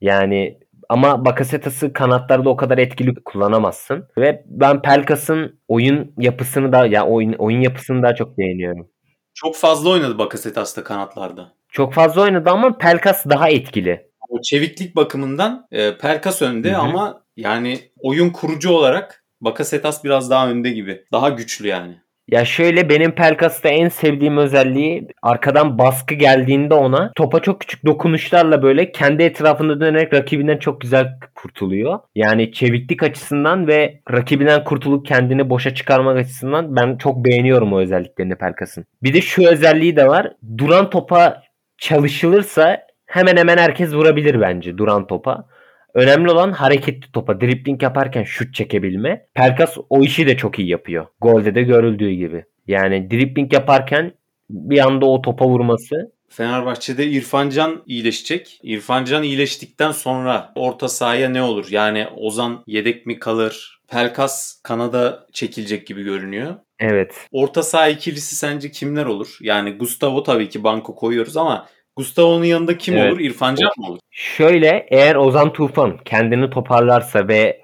[0.00, 4.08] Yani ama Bakasetas'ı kanatlarda o kadar etkili kullanamazsın.
[4.18, 8.88] Ve ben Pelkas'ın oyun yapısını da ya yani oyun oyun yapısını daha çok beğeniyorum.
[9.34, 11.52] Çok fazla oynadı Bakasetas da kanatlarda.
[11.68, 14.10] Çok fazla oynadı ama Pelkas daha etkili.
[14.28, 16.78] O çeviklik bakımından e, Pelkas önde Hı-hı.
[16.78, 21.04] ama yani oyun kurucu olarak Bakasetas biraz daha önde gibi.
[21.12, 21.96] Daha güçlü yani.
[22.28, 28.62] Ya şöyle benim Pelkas'ta en sevdiğim özelliği arkadan baskı geldiğinde ona topa çok küçük dokunuşlarla
[28.62, 31.98] böyle kendi etrafında dönerek rakibinden çok güzel kurtuluyor.
[32.14, 38.36] Yani çeviklik açısından ve rakibinden kurtulup kendini boşa çıkarmak açısından ben çok beğeniyorum o özelliklerini
[38.36, 38.84] Pelkas'ın.
[39.02, 40.32] Bir de şu özelliği de var.
[40.58, 41.42] Duran topa
[41.78, 45.46] çalışılırsa hemen hemen herkes vurabilir bence duran topa.
[45.96, 49.26] Önemli olan hareketli topa dribbling yaparken şut çekebilme.
[49.34, 51.06] Pelkas o işi de çok iyi yapıyor.
[51.20, 52.44] Golde de görüldüğü gibi.
[52.66, 54.12] Yani dribbling yaparken
[54.50, 58.60] bir anda o topa vurması Fenerbahçe'de İrfancan iyileşecek.
[58.62, 61.66] İrfancan iyileştikten sonra orta sahaya ne olur?
[61.70, 63.80] Yani Ozan yedek mi kalır?
[63.88, 66.54] Pelkas Kanada çekilecek gibi görünüyor.
[66.78, 67.28] Evet.
[67.32, 69.38] Orta saha ikilisi sence kimler olur?
[69.40, 73.12] Yani Gustavo tabii ki banko koyuyoruz ama Gustavo'nun yanında kim evet.
[73.12, 73.20] olur?
[73.20, 73.98] İrfan Can mı olur?
[74.10, 77.60] Şöyle eğer Ozan Tufan kendini toparlarsa ve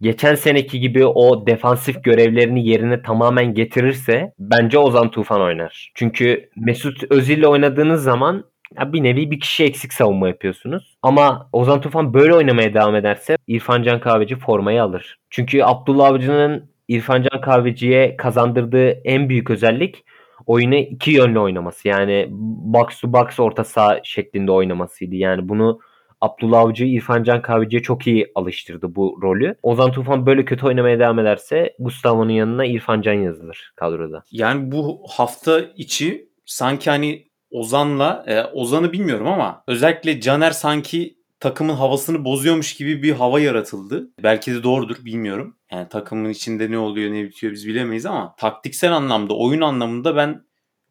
[0.00, 5.92] geçen seneki gibi o defansif görevlerini yerine tamamen getirirse bence Ozan Tufan oynar.
[5.94, 8.44] Çünkü Mesut Özil ile oynadığınız zaman
[8.78, 10.96] Ya bir nevi bir kişi eksik savunma yapıyorsunuz.
[11.02, 15.18] Ama Ozan Tufan böyle oynamaya devam ederse İrfan Can Kahveci formayı alır.
[15.30, 20.04] Çünkü Abdullah Avcı'nın İrfan Can Kahveci'ye kazandırdığı en büyük özellik
[20.46, 21.88] oyunu iki yönlü oynaması.
[21.88, 25.14] Yani box to box orta saha şeklinde oynamasıydı.
[25.14, 25.80] Yani bunu
[26.20, 29.54] Abdullah Avcı İrfan Can Kahveci'ye çok iyi alıştırdı bu rolü.
[29.62, 34.24] Ozan Tufan böyle kötü oynamaya devam ederse Gustavo'nun yanına İrfan Can yazılır kadroda.
[34.30, 41.74] Yani bu hafta içi sanki hani Ozan'la e, Ozan'ı bilmiyorum ama özellikle Caner sanki takımın
[41.74, 44.10] havasını bozuyormuş gibi bir hava yaratıldı.
[44.22, 45.56] Belki de doğrudur bilmiyorum.
[45.74, 50.44] Yani takımın içinde ne oluyor ne bitiyor biz bilemeyiz ama taktiksel anlamda oyun anlamında ben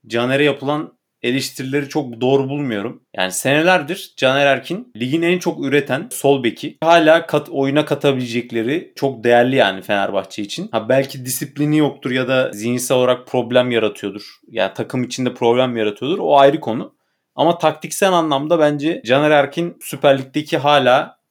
[0.08, 3.04] Caner'e yapılan eleştirileri çok doğru bulmuyorum.
[3.18, 6.78] Yani senelerdir Caner Erkin ligin en çok üreten sol beki.
[6.84, 10.70] Hala kat, oyuna katabilecekleri çok değerli yani Fenerbahçe için.
[10.72, 14.36] Ha belki disiplini yoktur ya da zihinsel olarak problem yaratıyordur.
[14.48, 16.20] Yani takım içinde problem yaratıyordur.
[16.20, 16.96] O ayrı konu.
[17.36, 21.23] Ama taktiksel anlamda bence Caner Erkin Süper Lig'deki hala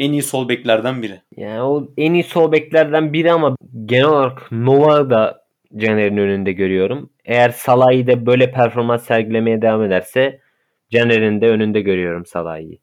[0.00, 1.20] en iyi sol beklerden biri.
[1.36, 5.44] Yani o en iyi sol beklerden biri ama genel olarak Nova da
[5.76, 7.10] Caner'in önünde görüyorum.
[7.24, 10.40] Eğer Salah'ı da böyle performans sergilemeye devam ederse
[10.90, 12.78] Caner'in de önünde görüyorum Salah'ı.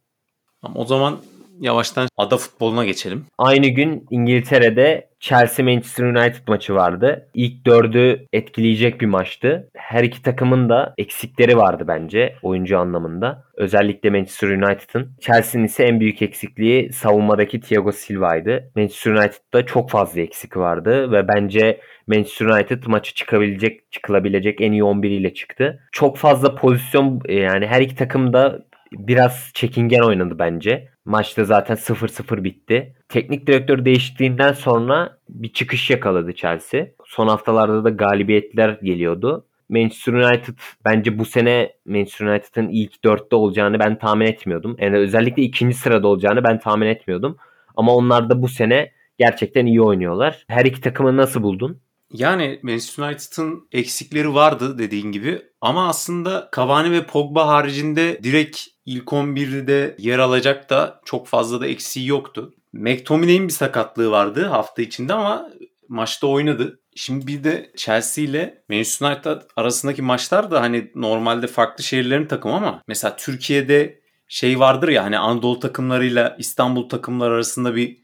[0.75, 1.17] O zaman
[1.59, 3.25] yavaştan ada futboluna geçelim.
[3.37, 7.29] Aynı gün İngiltere'de Chelsea Manchester United maçı vardı.
[7.33, 9.69] İlk dördü etkileyecek bir maçtı.
[9.75, 13.43] Her iki takımın da eksikleri vardı bence oyuncu anlamında.
[13.55, 15.11] Özellikle Manchester United'ın.
[15.21, 18.71] Chelsea'nin ise en büyük eksikliği savunmadaki Thiago Silva'ydı.
[18.75, 24.83] Manchester United'da çok fazla eksik vardı ve bence Manchester United maçı çıkabilecek, çıkılabilecek en iyi
[24.83, 25.79] 11 ile çıktı.
[25.91, 30.87] Çok fazla pozisyon yani her iki takım da biraz çekingen oynadı bence.
[31.07, 32.95] Maçta zaten 0-0 bitti.
[33.09, 36.87] Teknik direktör değişikliğinden sonra bir çıkış yakaladı Chelsea.
[37.05, 39.45] Son haftalarda da galibiyetler geliyordu.
[39.69, 44.75] Manchester United bence bu sene Manchester United'ın ilk dörtte olacağını ben tahmin etmiyordum.
[44.79, 47.37] Yani özellikle ikinci sırada olacağını ben tahmin etmiyordum.
[47.75, 50.45] Ama onlar da bu sene gerçekten iyi oynuyorlar.
[50.47, 51.81] Her iki takımı nasıl buldun?
[52.13, 59.07] Yani Manchester United'ın eksikleri vardı dediğin gibi ama aslında Cavani ve Pogba haricinde direkt ilk
[59.07, 62.53] 11'de yer alacak da çok fazla da eksiği yoktu.
[62.73, 65.49] McTominay'in bir sakatlığı vardı hafta içinde ama
[65.89, 66.79] maçta oynadı.
[66.95, 72.55] Şimdi bir de Chelsea ile Manchester United arasındaki maçlar da hani normalde farklı şehirlerin takımı
[72.55, 77.97] ama mesela Türkiye'de şey vardır ya hani Anadolu takımlarıyla İstanbul takımları arasında bir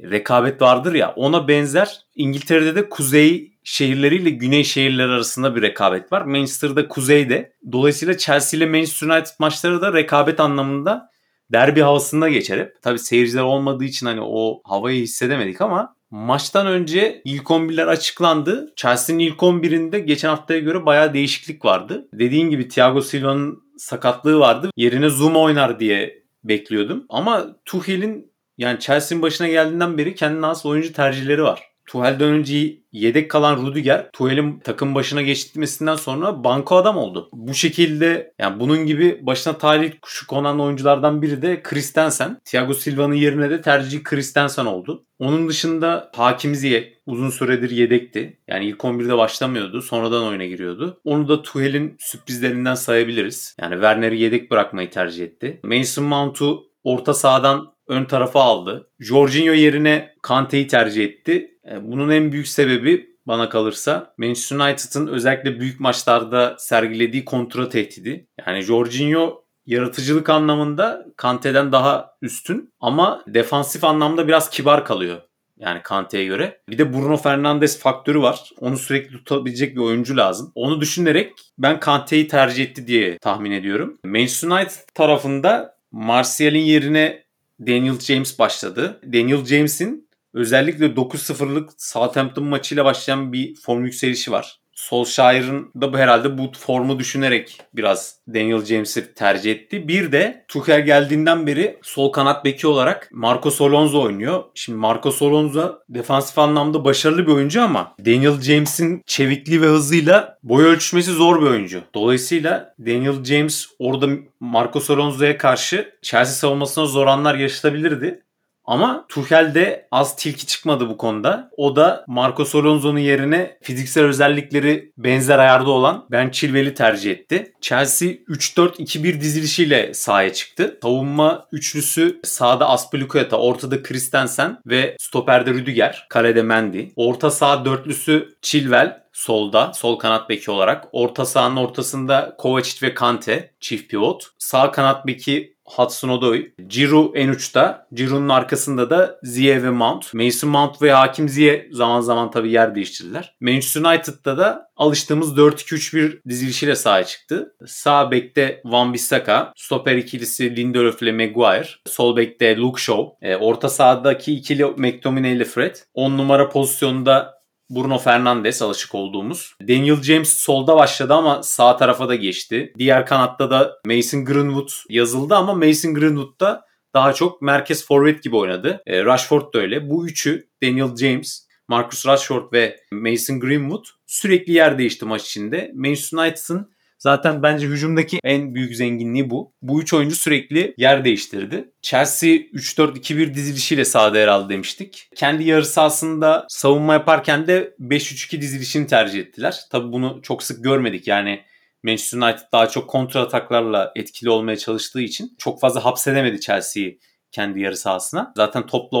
[0.00, 6.22] rekabet vardır ya ona benzer İngiltere'de de kuzey şehirleriyle güney şehirler arasında bir rekabet var.
[6.22, 7.52] Manchester'da kuzeyde.
[7.72, 11.10] Dolayısıyla Chelsea ile Manchester United maçları da rekabet anlamında
[11.52, 12.82] derbi havasında geçer hep.
[12.82, 18.72] Tabi seyirciler olmadığı için hani o havayı hissedemedik ama maçtan önce ilk 11'ler açıklandı.
[18.76, 22.08] Chelsea'nin ilk 11'inde geçen haftaya göre bayağı değişiklik vardı.
[22.12, 24.70] Dediğin gibi Thiago Silva'nın sakatlığı vardı.
[24.76, 27.04] Yerine Zuma oynar diye bekliyordum.
[27.08, 31.62] Ama Tuchel'in yani Chelsea'nin başına geldiğinden beri kendine has oyuncu tercihleri var.
[31.86, 37.28] Tuhel'den önce yedek kalan Rudiger Tuhel'in takım başına geçtirmesinden sonra banko adam oldu.
[37.32, 42.40] Bu şekilde yani bunun gibi başına talih kuşu konan oyunculardan biri de Christensen.
[42.44, 45.04] Thiago Silva'nın yerine de tercih Christensen oldu.
[45.18, 48.38] Onun dışında Hakim Ziyech uzun süredir yedekti.
[48.48, 49.82] Yani ilk 11'de başlamıyordu.
[49.82, 51.00] Sonradan oyuna giriyordu.
[51.04, 53.56] Onu da Tuhel'in sürprizlerinden sayabiliriz.
[53.60, 55.60] Yani Werner'i yedek bırakmayı tercih etti.
[55.62, 58.90] Mason Mount'u orta sahadan ön tarafa aldı.
[59.00, 61.58] Jorginho yerine Kante'yi tercih etti.
[61.70, 68.26] E, bunun en büyük sebebi bana kalırsa Manchester United'ın özellikle büyük maçlarda sergilediği kontra tehdidi.
[68.46, 75.20] Yani Jorginho yaratıcılık anlamında Kante'den daha üstün ama defansif anlamda biraz kibar kalıyor.
[75.58, 76.60] Yani Kante'ye göre.
[76.68, 78.50] Bir de Bruno Fernandes faktörü var.
[78.60, 80.52] Onu sürekli tutabilecek bir oyuncu lazım.
[80.54, 83.98] Onu düşünerek ben Kante'yi tercih etti diye tahmin ediyorum.
[84.04, 87.23] Manchester United tarafında Martial'in yerine
[87.60, 89.00] Daniel James başladı.
[89.06, 94.63] Daniel James'in özellikle 9-0'lık Southampton maçıyla başlayan bir form yükselişi var.
[94.74, 99.88] Solskjaer'ın da bu herhalde bu formu düşünerek biraz Daniel James'i tercih etti.
[99.88, 104.44] Bir de Tuchel geldiğinden beri sol kanat beki olarak Marcos Alonso oynuyor.
[104.54, 110.64] Şimdi Marcos Alonso defansif anlamda başarılı bir oyuncu ama Daniel James'in çevikliği ve hızıyla boy
[110.64, 111.82] ölçüşmesi zor bir oyuncu.
[111.94, 114.08] Dolayısıyla Daniel James orada
[114.40, 118.23] Marcos Alonso'ya karşı Chelsea savunmasına zor anlar yaşatabilirdi.
[118.64, 121.50] Ama Tuchel'de az tilki çıkmadı bu konuda.
[121.56, 127.52] O da Marcos Alonso'nun yerine fiziksel özellikleri benzer ayarda olan Ben Chilwell'i tercih etti.
[127.60, 130.78] Chelsea 3-4-2-1 dizilişiyle sahaya çıktı.
[130.82, 136.86] Savunma üçlüsü sağda Aspilicueta, ortada Christensen ve stoperde Rüdiger, kalede Mendy.
[136.96, 140.84] Orta sağ dörtlüsü Chilwell, solda, sol kanat beki olarak.
[140.92, 144.26] Orta sahanın ortasında Kovacic ve Kante, çift pivot.
[144.38, 146.54] Sağ kanat beki Hudson Odoi.
[146.68, 147.86] Giroud en uçta.
[147.92, 150.14] Giroud'un arkasında da Ziye ve Mount.
[150.14, 153.34] Mason Mount ve Hakim Ziye zaman zaman tabii yer değiştirdiler.
[153.40, 157.54] Manchester United'da da alıştığımız 4-2-3-1 dizilişiyle sahaya çıktı.
[157.66, 163.68] Sağ bekte Van Bissaka, stoper ikilisi Lindelöf ile Maguire, sol bekte Luke Shaw, e, orta
[163.68, 167.34] sahadaki ikili McTominay ile Fred, 10 numara pozisyonunda
[167.70, 169.54] Bruno Fernandes alışık olduğumuz.
[169.68, 172.72] Daniel James solda başladı ama sağ tarafa da geçti.
[172.78, 178.36] Diğer kanatta da Mason Greenwood yazıldı ama Mason Greenwood da daha çok merkez forvet gibi
[178.36, 178.82] oynadı.
[178.86, 179.90] E, Rashford da öyle.
[179.90, 185.72] Bu üçü Daniel James, Marcus Rashford ve Mason Greenwood sürekli yer değişti maç içinde.
[185.74, 186.73] Manchester United'ın
[187.04, 189.52] Zaten bence hücumdaki en büyük zenginliği bu.
[189.62, 191.72] Bu üç oyuncu sürekli yer değiştirdi.
[191.82, 195.08] Chelsea 3-4-2-1 dizilişiyle sahada yer aldı demiştik.
[195.16, 199.60] Kendi yarı sahasında savunma yaparken de 5-3-2 dizilişini tercih ettiler.
[199.70, 201.08] Tabi bunu çok sık görmedik.
[201.08, 201.40] Yani
[201.82, 207.00] Manchester United daha çok kontra ataklarla etkili olmaya çalıştığı için çok fazla hapsedemedi Chelsea'yi
[207.32, 208.32] kendi yarı sahasına.
[208.36, 208.98] Zaten topla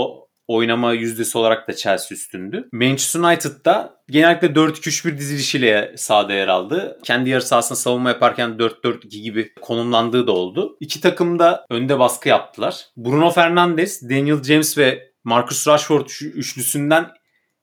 [0.48, 2.68] oynama yüzdesi olarak da Chelsea üstündü.
[2.72, 6.98] Manchester United'da genellikle 4-2-3-1 dizilişiyle sahada yer aldı.
[7.04, 10.76] Kendi yarı sahasında savunma yaparken 4-4-2 gibi konumlandığı da oldu.
[10.80, 12.86] İki takım da önde baskı yaptılar.
[12.96, 17.06] Bruno Fernandes, Daniel James ve Marcus Rashford üçlüsünden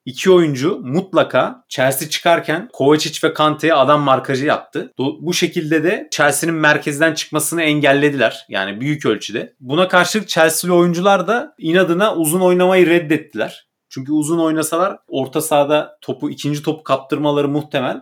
[0.06, 4.94] İki oyuncu mutlaka Chelsea çıkarken Kovacic ve Kante'ye adam markajı yaptı.
[4.98, 8.46] Bu şekilde de Chelsea'nin merkezden çıkmasını engellediler.
[8.50, 9.54] Yani büyük ölçüde.
[9.60, 13.68] Buna karşılık Chelsea'li oyuncular da inadına uzun oynamayı reddettiler.
[13.90, 18.02] Çünkü uzun oynasalar orta sahada topu ikinci topu kaptırmaları muhtemel.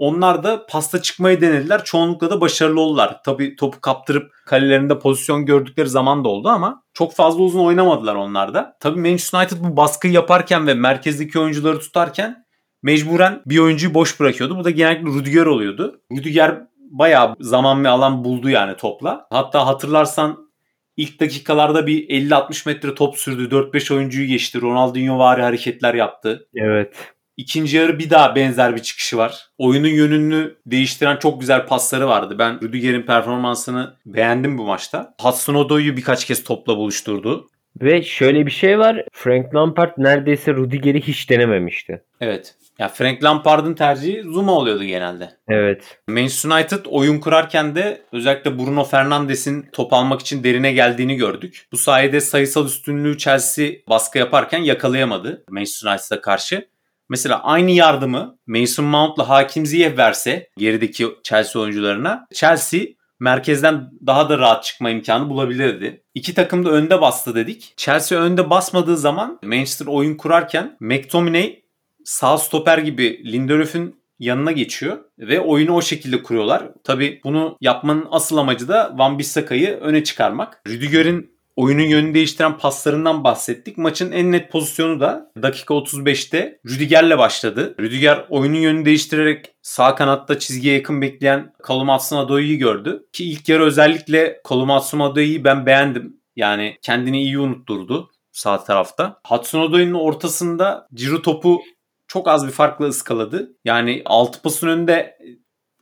[0.00, 1.84] Onlar da pasta çıkmayı denediler.
[1.84, 3.22] Çoğunlukla da başarılı oldular.
[3.24, 8.54] Tabii topu kaptırıp kalelerinde pozisyon gördükleri zaman da oldu ama çok fazla uzun oynamadılar onlar
[8.54, 8.76] da.
[8.80, 12.44] Tabii Manchester United bu baskıyı yaparken ve merkezdeki oyuncuları tutarken
[12.82, 14.58] mecburen bir oyuncuyu boş bırakıyordu.
[14.58, 16.00] Bu da genellikle Rüdiger oluyordu.
[16.12, 19.26] Rüdiger bayağı zaman ve alan buldu yani topla.
[19.30, 20.50] Hatta hatırlarsan
[20.96, 23.54] ilk dakikalarda bir 50-60 metre top sürdü.
[23.54, 24.60] 4-5 oyuncuyu geçti.
[24.60, 26.48] Ronaldinho vari hareketler yaptı.
[26.54, 26.94] Evet.
[27.40, 29.48] İkinci yarı bir daha benzer bir çıkışı var.
[29.58, 32.36] Oyunun yönünü değiştiren çok güzel pasları vardı.
[32.38, 35.14] Ben Rüdiger'in performansını beğendim bu maçta.
[35.20, 37.48] Hudson Odoi'yu birkaç kez topla buluşturdu.
[37.82, 39.04] Ve şöyle bir şey var.
[39.12, 42.02] Frank Lampard neredeyse Rüdiger'i hiç denememişti.
[42.20, 42.54] Evet.
[42.78, 45.30] Ya Frank Lampard'ın tercihi Zuma oluyordu genelde.
[45.48, 45.98] Evet.
[46.08, 51.68] Manchester United oyun kurarken de özellikle Bruno Fernandes'in top almak için derine geldiğini gördük.
[51.72, 56.69] Bu sayede sayısal üstünlüğü Chelsea baskı yaparken yakalayamadı Manchester United'a karşı.
[57.10, 62.80] Mesela aynı yardımı Mason Mount'la Hakim Ziyech verse gerideki Chelsea oyuncularına Chelsea
[63.20, 66.02] merkezden daha da rahat çıkma imkanı bulabilirdi.
[66.14, 67.74] İki takım da önde bastı dedik.
[67.76, 71.62] Chelsea önde basmadığı zaman Manchester oyun kurarken McTominay
[72.04, 76.68] sağ stoper gibi Lindelöf'ün yanına geçiyor ve oyunu o şekilde kuruyorlar.
[76.84, 80.62] Tabi bunu yapmanın asıl amacı da Van Bissaka'yı öne çıkarmak.
[80.68, 83.78] Rüdiger'in oyunun yönünü değiştiren paslarından bahsettik.
[83.78, 87.74] Maçın en net pozisyonu da dakika 35'te Rüdiger'le başladı.
[87.80, 93.06] Rüdiger oyunun yönünü değiştirerek sağ kanatta çizgiye yakın bekleyen Callum Hudson-Odoi'yi gördü.
[93.12, 96.20] Ki ilk yarı özellikle Callum Hudson-Odoi'yi ben beğendim.
[96.36, 99.20] Yani kendini iyi unutturdu sağ tarafta.
[99.26, 101.60] Hudson-Odoi'nin ortasında Ciro topu
[102.08, 103.56] çok az bir farkla ıskaladı.
[103.64, 105.18] Yani 6 pasın önünde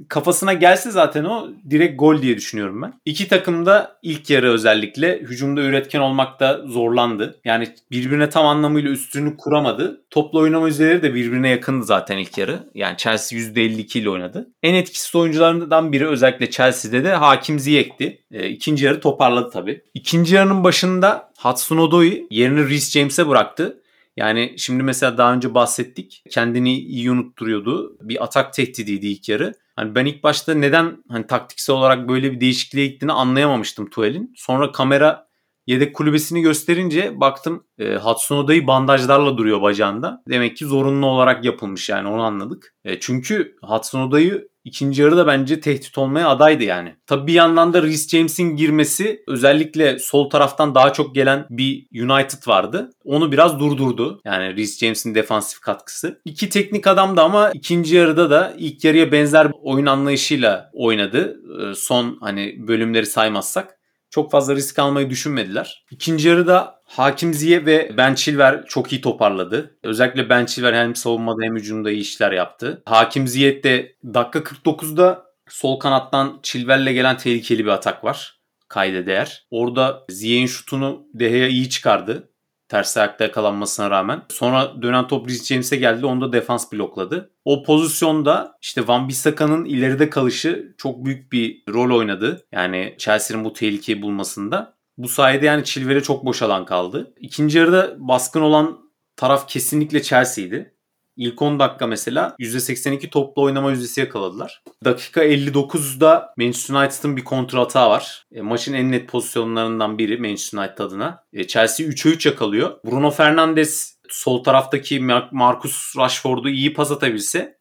[0.08, 2.92] kafasına gelse zaten o direkt gol diye düşünüyorum ben.
[3.04, 7.40] İki takım da ilk yarı özellikle hücumda üretken olmakta zorlandı.
[7.44, 10.00] Yani birbirine tam anlamıyla üstünlüğü kuramadı.
[10.10, 12.70] Topla oynama üzeri de birbirine yakındı zaten ilk yarı.
[12.74, 14.48] Yani Chelsea %52 ile oynadı.
[14.62, 18.22] En etkisiz oyuncularından biri özellikle Chelsea'de de Hakim Ziyech'ti.
[18.32, 19.82] E, ikinci yarı toparladı tabii.
[19.94, 23.82] İkinci yarının başında Hudson Odoi yerini Reece James'e bıraktı.
[24.16, 26.22] Yani şimdi mesela daha önce bahsettik.
[26.30, 27.96] Kendini iyi unutturuyordu.
[28.00, 29.54] Bir atak tehdidiydi ilk yarı.
[29.78, 34.32] Hani ben ilk başta neden hani taktiksel olarak böyle bir değişikliğe gittiğini anlayamamıştım Tuel'in.
[34.36, 35.28] Sonra kamera
[35.66, 40.22] yedek kulübesini gösterince baktım e, Hudson Oda'yı bandajlarla duruyor bacağında.
[40.28, 42.74] Demek ki zorunlu olarak yapılmış yani onu anladık.
[42.84, 46.96] E, çünkü Hudson Oda'yı ikinci yarıda bence tehdit olmaya adaydı yani.
[47.06, 52.46] Tabi bir yandan da Reece James'in girmesi özellikle sol taraftan daha çok gelen bir United
[52.46, 52.90] vardı.
[53.04, 54.20] Onu biraz durdurdu.
[54.24, 56.20] Yani Reece James'in defansif katkısı.
[56.24, 61.40] İki teknik adam da ama ikinci yarıda da ilk yarıya benzer oyun anlayışıyla oynadı.
[61.76, 63.78] Son hani bölümleri saymazsak
[64.10, 65.84] çok fazla risk almayı düşünmediler.
[65.90, 69.78] İkinci yarıda Hakim Ziye ve Ben Chilver çok iyi toparladı.
[69.82, 72.82] Özellikle Ben Chilver hem savunmada hem hücumda iyi işler yaptı.
[72.86, 78.40] Hakim Ziyet de dakika 49'da sol kanattan Chilver'le gelen tehlikeli bir atak var.
[78.68, 79.46] Kayda değer.
[79.50, 82.30] Orada Ziye'nin şutunu Deha'ya iyi çıkardı.
[82.68, 84.22] Ters ayakta yakalanmasına rağmen.
[84.28, 86.06] Sonra dönen top Rhys James'e geldi.
[86.06, 87.30] Onu da defans blokladı.
[87.44, 92.46] O pozisyonda işte Van Bissaka'nın ileride kalışı çok büyük bir rol oynadı.
[92.52, 94.77] Yani Chelsea'nin bu tehlikeyi bulmasında.
[94.98, 97.14] Bu sayede yani Chilwell'e çok boş alan kaldı.
[97.20, 98.78] İkinci yarıda baskın olan
[99.16, 100.74] taraf kesinlikle Chelsea'ydi.
[101.16, 104.62] İlk 10 dakika mesela %82 toplu oynama yüzdesi yakaladılar.
[104.84, 108.26] Dakika 59'da Manchester United'ın bir kontra hata var.
[108.32, 111.24] E, maçın en net pozisyonlarından biri Manchester United adına.
[111.32, 112.78] E, Chelsea 3'e 3 yakalıyor.
[112.86, 115.00] Bruno Fernandes sol taraftaki
[115.32, 117.58] Marcus Rashford'u iyi pas atabilse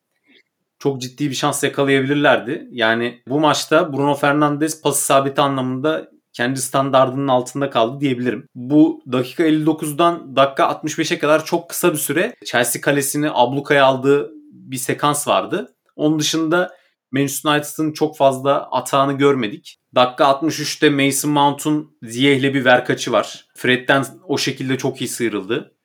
[0.79, 2.67] çok ciddi bir şans yakalayabilirlerdi.
[2.71, 8.47] Yani bu maçta Bruno Fernandes pas isabeti anlamında kendi standardının altında kaldı diyebilirim.
[8.55, 14.77] Bu dakika 59'dan dakika 65'e kadar çok kısa bir süre Chelsea kalesini ablukaya aldığı bir
[14.77, 15.75] sekans vardı.
[15.95, 16.75] Onun dışında
[17.11, 19.77] Manchester United'ın çok fazla atağını görmedik.
[19.95, 23.45] Dakika 63'te Mason Mount'un Ziyeh'le bir verkaçı var.
[23.55, 25.75] Fred'den o şekilde çok iyi sıyrıldı.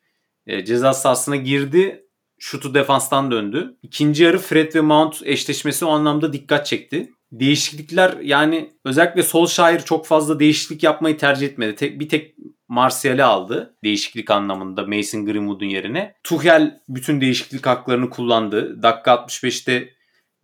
[0.46, 2.06] E, ceza sahasına girdi.
[2.38, 3.76] Şutu defanstan döndü.
[3.82, 9.80] İkinci yarı Fred ve Mount eşleşmesi o anlamda dikkat çekti değişiklikler yani özellikle sol şair
[9.80, 11.74] çok fazla değişiklik yapmayı tercih etmedi.
[11.74, 12.34] Tek, bir tek
[12.68, 16.14] Martial'i aldı değişiklik anlamında Mason Greenwood'un yerine.
[16.24, 18.82] Tuchel bütün değişiklik haklarını kullandı.
[18.82, 19.88] Dakika 65'te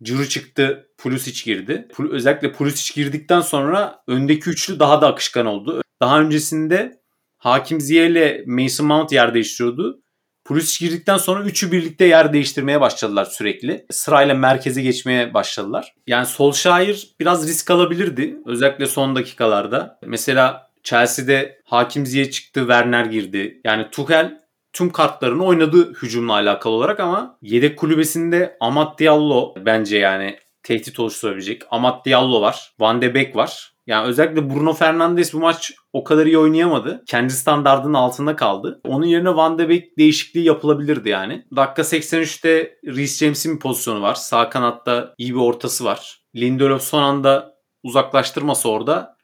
[0.03, 1.87] Ciro çıktı, Pulisic girdi.
[2.11, 5.81] Özellikle Pulisic girdikten sonra öndeki üçlü daha da akışkan oldu.
[6.01, 7.01] Daha öncesinde
[7.37, 10.01] Hakim Ziyeh ile Mason Mount yer değiştiriyordu.
[10.49, 13.85] Pulisic girdikten sonra üçü birlikte yer değiştirmeye başladılar sürekli.
[13.91, 15.93] Sırayla merkeze geçmeye başladılar.
[16.07, 18.37] Yani Solskjaer biraz risk alabilirdi.
[18.45, 19.99] Özellikle son dakikalarda.
[20.05, 23.61] Mesela Chelsea'de Hakim Ziyech çıktı, Werner girdi.
[23.63, 24.41] Yani Tuchel
[24.73, 31.61] tüm kartlarını oynadı hücumla alakalı olarak ama yedek kulübesinde Amat Diallo bence yani tehdit oluşturabilecek.
[31.71, 32.73] Amat Diallo var.
[32.79, 33.73] Van de Beek var.
[33.89, 37.03] Yani özellikle Bruno Fernandes bu maç o kadar iyi oynayamadı.
[37.07, 38.81] Kendi standardının altında kaldı.
[38.87, 41.45] Onun yerine Van de Beek değişikliği yapılabilirdi yani.
[41.55, 44.15] Dakika 83'te Reece James'in bir pozisyonu var.
[44.15, 46.21] Sağ kanatta iyi bir ortası var.
[46.35, 49.17] Lindelöf son anda uzaklaştırması orada.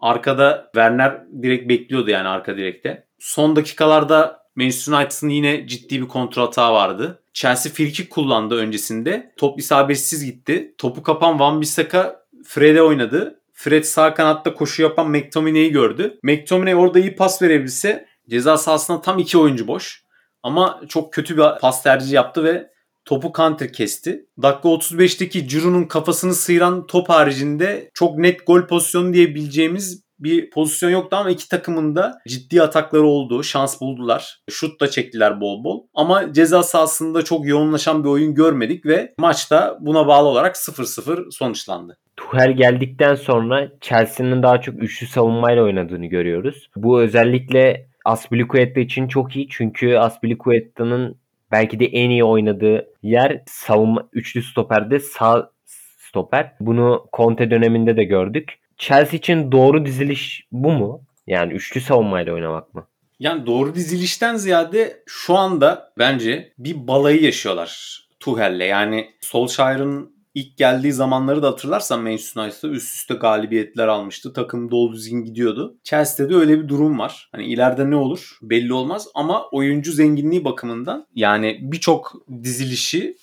[0.00, 3.06] Arkada Werner direkt bekliyordu yani arka direkte.
[3.18, 7.22] Son dakikalarda Manchester United'ın yine ciddi bir kontrol hata vardı.
[7.34, 9.34] Chelsea frikik kullandı öncesinde.
[9.36, 10.74] Top isabetsiz gitti.
[10.78, 13.37] Topu kapan Van Bissaka Fred'e oynadı.
[13.60, 16.18] Fred sağ kanatta koşu yapan McTominay'i gördü.
[16.22, 20.04] McTominay orada iyi pas verebilse ceza sahasında tam iki oyuncu boş.
[20.42, 22.70] Ama çok kötü bir pas tercihi yaptı ve
[23.04, 24.26] topu counter kesti.
[24.42, 31.16] Dakika 35'teki Giroud'un kafasını sıyıran top haricinde çok net gol pozisyonu diyebileceğimiz bir pozisyon yoktu
[31.16, 33.42] ama iki takımın da ciddi atakları oldu.
[33.42, 34.40] Şans buldular.
[34.50, 35.82] Şut da çektiler bol bol.
[35.94, 41.98] Ama ceza sahasında çok yoğunlaşan bir oyun görmedik ve maçta buna bağlı olarak 0-0 sonuçlandı.
[42.18, 46.70] Tuchel geldikten sonra Chelsea'nin daha çok üçlü savunmayla oynadığını görüyoruz.
[46.76, 51.16] Bu özellikle Aspilicueta için çok iyi çünkü Aspilicueta'nın
[51.52, 55.50] belki de en iyi oynadığı yer savunma üçlü stoperde sağ
[55.98, 56.52] stoper.
[56.60, 58.58] Bunu Conte döneminde de gördük.
[58.76, 61.02] Chelsea için doğru diziliş bu mu?
[61.26, 62.86] Yani üçlü savunmayla oynamak mı?
[63.18, 68.64] Yani doğru dizilişten ziyade şu anda bence bir balayı yaşıyorlar Tuchel'le.
[68.64, 74.32] Yani Solskjaer'ın ilk geldiği zamanları da hatırlarsan Manchester United'da üst üste galibiyetler almıştı.
[74.32, 75.76] Takım dolu düzgün gidiyordu.
[75.84, 77.28] Chelsea'de de öyle bir durum var.
[77.32, 82.12] Hani ileride ne olur belli olmaz ama oyuncu zenginliği bakımından yani birçok
[82.42, 83.16] dizilişi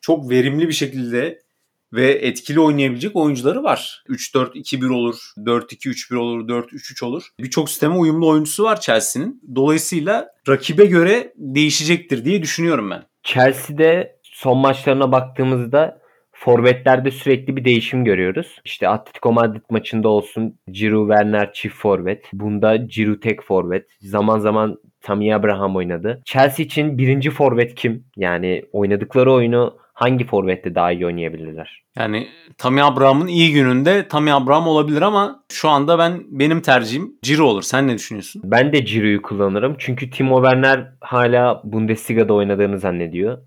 [0.00, 1.44] çok verimli bir şekilde
[1.92, 4.04] ve etkili oynayabilecek oyuncuları var.
[4.08, 7.28] 3-4-2-1 olur, 4-2-3-1 olur, 4-3-3 olur.
[7.40, 9.42] Birçok sisteme uyumlu oyuncusu var Chelsea'nin.
[9.54, 13.02] Dolayısıyla rakibe göre değişecektir diye düşünüyorum ben.
[13.22, 16.03] Chelsea'de son maçlarına baktığımızda
[16.44, 18.60] Forvetlerde sürekli bir değişim görüyoruz.
[18.64, 22.24] İşte Atletico Madrid maçında olsun Giroud Werner çift forvet.
[22.32, 23.86] Bunda Giroud tek forvet.
[24.00, 26.22] Zaman zaman Tammy Abraham oynadı.
[26.24, 28.04] Chelsea için birinci forvet kim?
[28.16, 31.82] Yani oynadıkları oyunu hangi forvette daha iyi oynayabilirler?
[31.98, 32.28] Yani
[32.58, 37.62] Tammy Abraham'ın iyi gününde Tammy Abraham olabilir ama şu anda ben benim tercihim Ciro olur.
[37.62, 38.42] Sen ne düşünüyorsun?
[38.44, 39.74] Ben de Ciro'yu kullanırım.
[39.78, 43.38] Çünkü Timo Werner hala Bundesliga'da oynadığını zannediyor.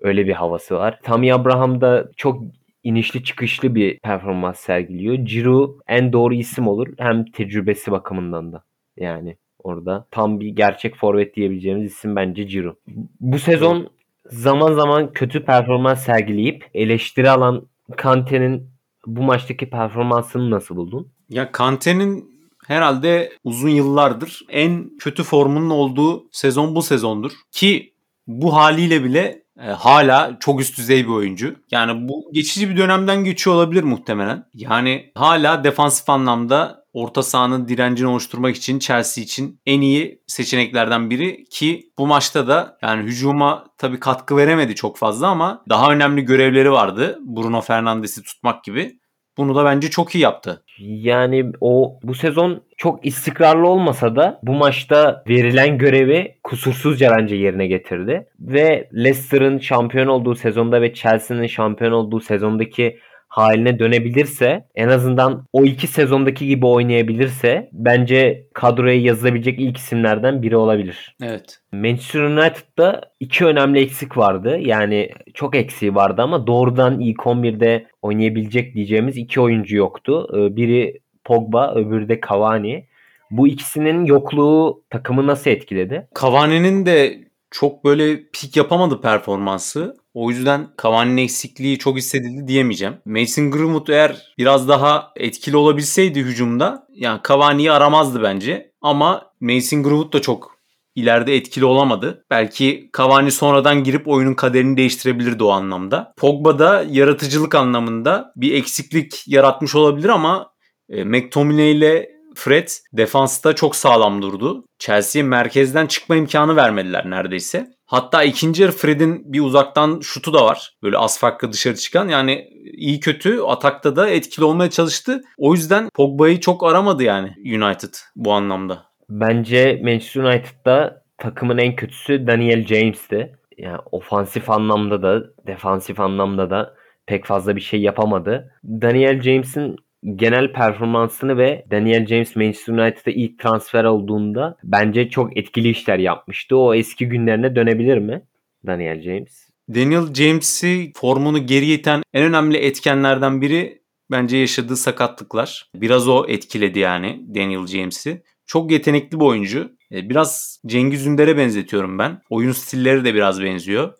[0.00, 0.98] Öyle bir havası var.
[1.02, 2.42] Tammy Abraham da çok
[2.82, 5.14] inişli çıkışlı bir performans sergiliyor.
[5.14, 6.88] Giroud en doğru isim olur.
[6.98, 8.64] Hem tecrübesi bakımından da.
[8.96, 12.76] Yani orada tam bir gerçek forvet diyebileceğimiz isim bence Giroud.
[13.20, 13.90] Bu sezon
[14.26, 18.70] zaman zaman kötü performans sergileyip eleştiri alan Kante'nin
[19.06, 21.12] bu maçtaki performansını nasıl buldun?
[21.28, 22.36] Ya Kante'nin
[22.66, 27.32] herhalde uzun yıllardır en kötü formunun olduğu sezon bu sezondur.
[27.52, 27.92] Ki
[28.26, 31.56] bu haliyle bile e, hala çok üst düzey bir oyuncu.
[31.70, 34.44] Yani bu geçici bir dönemden geçiyor olabilir muhtemelen.
[34.54, 41.44] Yani hala defansif anlamda orta sahanın direncini oluşturmak için Chelsea için en iyi seçeneklerden biri
[41.44, 46.72] ki bu maçta da yani hücuma tabii katkı veremedi çok fazla ama daha önemli görevleri
[46.72, 47.18] vardı.
[47.20, 48.98] Bruno Fernandes'i tutmak gibi.
[49.38, 50.62] Bunu da bence çok iyi yaptı.
[50.78, 57.66] Yani o bu sezon çok istikrarlı olmasa da bu maçta verilen görevi kusursuzca bence yerine
[57.66, 58.26] getirdi.
[58.40, 62.98] Ve Leicester'ın şampiyon olduğu sezonda ve Chelsea'nin şampiyon olduğu sezondaki
[63.36, 70.56] haline dönebilirse en azından o iki sezondaki gibi oynayabilirse bence kadroya yazılabilecek ilk isimlerden biri
[70.56, 71.16] olabilir.
[71.22, 71.58] Evet.
[71.72, 74.58] Manchester United'da iki önemli eksik vardı.
[74.60, 80.28] Yani çok eksiği vardı ama doğrudan ilk 11'de oynayabilecek diyeceğimiz iki oyuncu yoktu.
[80.32, 82.86] Ee, biri Pogba, öbürü de Cavani.
[83.30, 86.08] Bu ikisinin yokluğu takımı nasıl etkiledi?
[86.20, 89.96] Cavani'nin de çok böyle pik yapamadı performansı.
[90.16, 92.94] O yüzden Cavani'nin eksikliği çok hissedildi diyemeyeceğim.
[93.04, 98.72] Mason Greenwood eğer biraz daha etkili olabilseydi hücumda yani Cavani'yi aramazdı bence.
[98.80, 100.56] Ama Mason Greenwood da çok
[100.94, 102.24] ileride etkili olamadı.
[102.30, 106.12] Belki Cavani sonradan girip oyunun kaderini değiştirebilirdi o anlamda.
[106.16, 110.50] Pogba da yaratıcılık anlamında bir eksiklik yaratmış olabilir ama
[110.88, 114.64] e, McTominay ile Fred defansta çok sağlam durdu.
[114.78, 117.75] Chelsea'ye merkezden çıkma imkanı vermediler neredeyse.
[117.86, 120.76] Hatta ikinci yarı Fred'in bir uzaktan şutu da var.
[120.82, 122.08] Böyle az farklı dışarı çıkan.
[122.08, 125.22] Yani iyi kötü atakta da etkili olmaya çalıştı.
[125.38, 128.86] O yüzden Pogba'yı çok aramadı yani United bu anlamda.
[129.08, 133.36] Bence Manchester United'da takımın en kötüsü Daniel James'ti.
[133.58, 136.74] Yani ofansif anlamda da defansif anlamda da
[137.06, 138.52] pek fazla bir şey yapamadı.
[138.64, 139.76] Daniel James'in
[140.14, 146.56] genel performansını ve Daniel James Manchester United'a ilk transfer olduğunda bence çok etkili işler yapmıştı.
[146.56, 148.22] O eski günlerine dönebilir mi
[148.66, 149.48] Daniel James?
[149.74, 155.70] Daniel James'i formunu geri iten en önemli etkenlerden biri bence yaşadığı sakatlıklar.
[155.74, 158.22] Biraz o etkiledi yani Daniel James'i.
[158.46, 159.72] Çok yetenekli bir oyuncu.
[159.92, 162.22] E, biraz Cengiz Ünder'e benzetiyorum ben.
[162.30, 163.92] Oyun stilleri de biraz benziyor.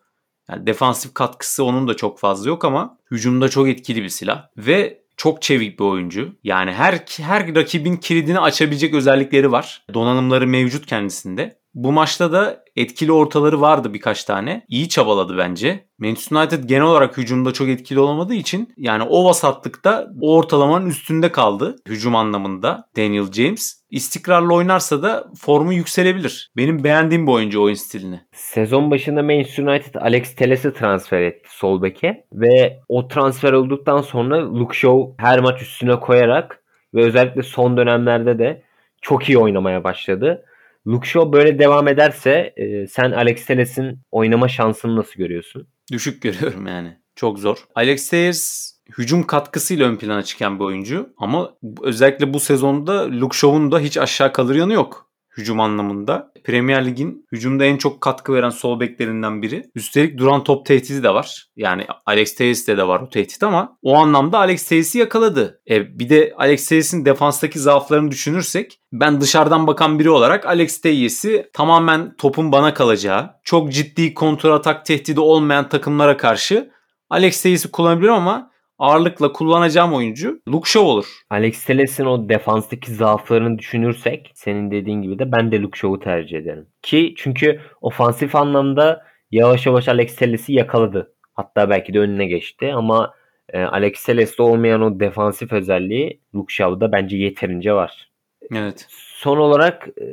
[0.50, 4.48] Yani defansif katkısı onun da çok fazla yok ama hücumda çok etkili bir silah.
[4.56, 6.32] Ve çok çevik bir oyuncu.
[6.44, 9.84] Yani her her rakibin kilidini açabilecek özellikleri var.
[9.94, 11.58] Donanımları mevcut kendisinde.
[11.76, 14.66] Bu maçta da etkili ortaları vardı birkaç tane.
[14.68, 15.84] İyi çabaladı bence.
[15.98, 21.32] Manchester United genel olarak hücumda çok etkili olamadığı için yani o vasatlıkta o ortalamanın üstünde
[21.32, 23.82] kaldı hücum anlamında Daniel James.
[23.90, 26.50] İstikrarlı oynarsa da formu yükselebilir.
[26.56, 28.20] Benim beğendiğim bu oyuncu oyun stilini.
[28.32, 34.54] Sezon başında Manchester United Alex Teles'i transfer etti sol beke ve o transfer olduktan sonra
[34.54, 36.62] Luke Shaw her maç üstüne koyarak
[36.94, 38.62] ve özellikle son dönemlerde de
[39.02, 40.44] çok iyi oynamaya başladı.
[40.86, 45.68] Luke Shaw böyle devam ederse e, sen Alex Telles'in oynama şansını nasıl görüyorsun?
[45.92, 46.96] Düşük görüyorum yani.
[47.16, 47.56] Çok zor.
[47.74, 51.08] Alex Telles hücum katkısıyla ön plana çıkan bir oyuncu.
[51.16, 55.05] Ama özellikle bu sezonda Luke Shaw'un da hiç aşağı kalır yanı yok
[55.36, 56.32] hücum anlamında.
[56.44, 59.70] Premier Lig'in hücumda en çok katkı veren sol beklerinden biri.
[59.74, 61.46] Üstelik duran top tehdidi de var.
[61.56, 65.60] Yani Alex Telles'te de var o tehdit ama o anlamda Alex Telles'i yakaladı.
[65.70, 71.50] E, bir de Alex Telles'in defanstaki zaaflarını düşünürsek ben dışarıdan bakan biri olarak Alex Telles'i
[71.52, 76.70] tamamen topun bana kalacağı, çok ciddi kontrol atak tehdidi olmayan takımlara karşı
[77.10, 81.06] Alex Telles'i kullanabilirim ama ağırlıkla kullanacağım oyuncu Luke Shaw olur.
[81.30, 86.38] Alex Telles'in o defanstaki zaaflarını düşünürsek senin dediğin gibi de ben de Luke Shaw'u tercih
[86.38, 86.66] ederim.
[86.82, 91.14] Ki çünkü ofansif anlamda yavaş yavaş Alex Telles'i yakaladı.
[91.34, 93.14] Hatta belki de önüne geçti ama
[93.48, 98.10] e, Alex Telles'te olmayan o defansif özelliği Luke Shaw'da bence yeterince var.
[98.54, 98.86] Evet.
[98.88, 100.04] Son olarak e,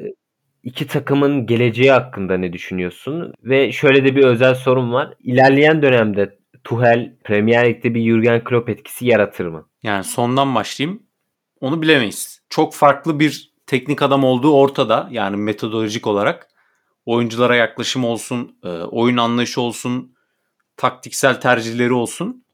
[0.63, 3.33] iki takımın geleceği hakkında ne düşünüyorsun?
[3.43, 5.13] Ve şöyle de bir özel sorun var.
[5.19, 9.69] İlerleyen dönemde Tuhel Premier Lig'de bir Jurgen Klopp etkisi yaratır mı?
[9.83, 11.03] Yani sondan başlayayım.
[11.61, 12.41] Onu bilemeyiz.
[12.49, 15.07] Çok farklı bir teknik adam olduğu ortada.
[15.11, 16.47] Yani metodolojik olarak.
[17.05, 20.15] Oyunculara yaklaşım olsun, e, oyun anlayışı olsun,
[20.77, 22.45] taktiksel tercihleri olsun.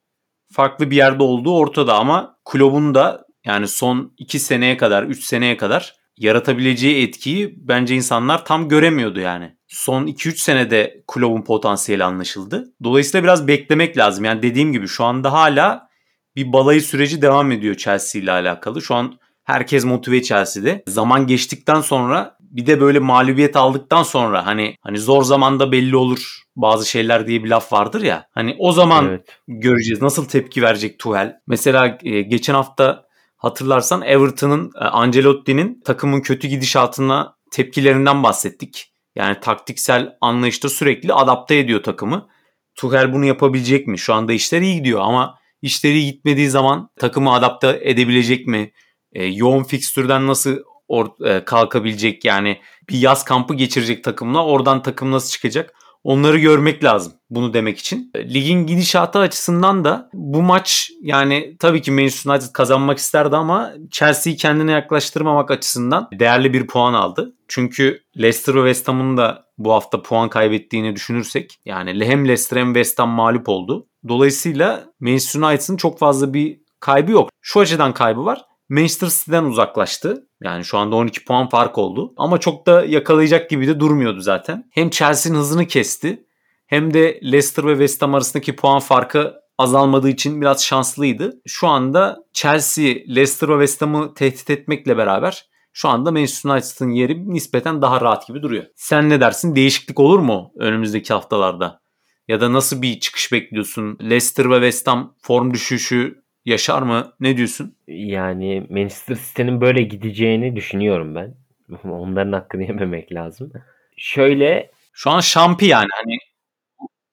[0.52, 5.58] Farklı bir yerde olduğu ortada ama kulübün da yani son 2 seneye kadar, 3 seneye
[5.58, 9.58] kadar yaratabileceği etkiyi bence insanlar tam göremiyordu yani.
[9.70, 12.74] Son 2-3 senede kulübün potansiyeli anlaşıldı.
[12.84, 14.26] Dolayısıyla biraz beklemek lazım.
[14.26, 15.90] Yani dediğim gibi şu anda hala
[16.36, 18.82] bir balayı süreci devam ediyor Chelsea ile alakalı.
[18.82, 20.84] Şu an herkes motive Chelsea'de.
[20.88, 26.44] Zaman geçtikten sonra bir de böyle mağlubiyet aldıktan sonra hani hani zor zamanda belli olur
[26.56, 28.28] bazı şeyler diye bir laf vardır ya.
[28.32, 29.38] Hani o zaman evet.
[29.48, 31.36] göreceğiz nasıl tepki verecek Tuchel.
[31.48, 38.89] Mesela e, geçen hafta Hatırlarsan Everton'ın e, Ancelotti'nin takımın kötü gidişatına tepkilerinden bahsettik.
[39.20, 42.28] Yani taktiksel anlayışta sürekli adapte ediyor takımı.
[42.76, 44.00] Tuchel bunu yapabilecek mi?
[44.00, 48.72] Şu anda işler iyi gidiyor ama işleri gitmediği zaman takımı adapte edebilecek mi?
[49.14, 50.58] E, yoğun fikstürden nasıl
[50.90, 52.26] or- e, kalkabilecek?
[52.26, 55.74] Yani bir yaz kampı geçirecek takımla oradan takım nasıl çıkacak?
[56.04, 58.12] Onları görmek lazım bunu demek için.
[58.16, 63.74] E, ligin gidişatı açısından da bu maç yani tabii ki Manchester United kazanmak isterdi ama
[63.92, 67.36] Chelsea'yi kendine yaklaştırmamak açısından değerli bir puan aldı.
[67.48, 72.68] Çünkü Leicester ve West Ham'ın da bu hafta puan kaybettiğini düşünürsek yani hem Leicester hem
[72.74, 73.88] West Ham mağlup oldu.
[74.08, 77.30] Dolayısıyla Manchester United'ın çok fazla bir kaybı yok.
[77.42, 78.42] Şu açıdan kaybı var.
[78.70, 80.28] Manchester City'den uzaklaştı.
[80.44, 82.14] Yani şu anda 12 puan fark oldu.
[82.18, 84.64] Ama çok da yakalayacak gibi de durmuyordu zaten.
[84.72, 86.26] Hem Chelsea'nin hızını kesti
[86.68, 91.42] hem de Leicester ve West Ham arasındaki puan farkı azalmadığı için biraz şanslıydı.
[91.48, 97.34] Şu anda Chelsea, Leicester ve West Ham'ı tehdit etmekle beraber şu anda Manchester United'ın yeri
[97.34, 98.66] nispeten daha rahat gibi duruyor.
[98.76, 99.56] Sen ne dersin?
[99.56, 101.82] Değişiklik olur mu önümüzdeki haftalarda?
[102.28, 103.98] Ya da nasıl bir çıkış bekliyorsun?
[104.02, 107.14] Leicester ve West Ham form düşüşü yaşar mı?
[107.20, 107.76] Ne diyorsun?
[107.88, 111.36] Yani Manchester City'nin böyle gideceğini düşünüyorum ben.
[111.90, 113.52] Onların hakkını yememek lazım.
[113.98, 116.18] Şöyle şu an şampi yani hani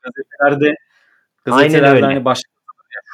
[0.03, 0.77] gazetelerde
[1.45, 2.51] gazetelerde hani başka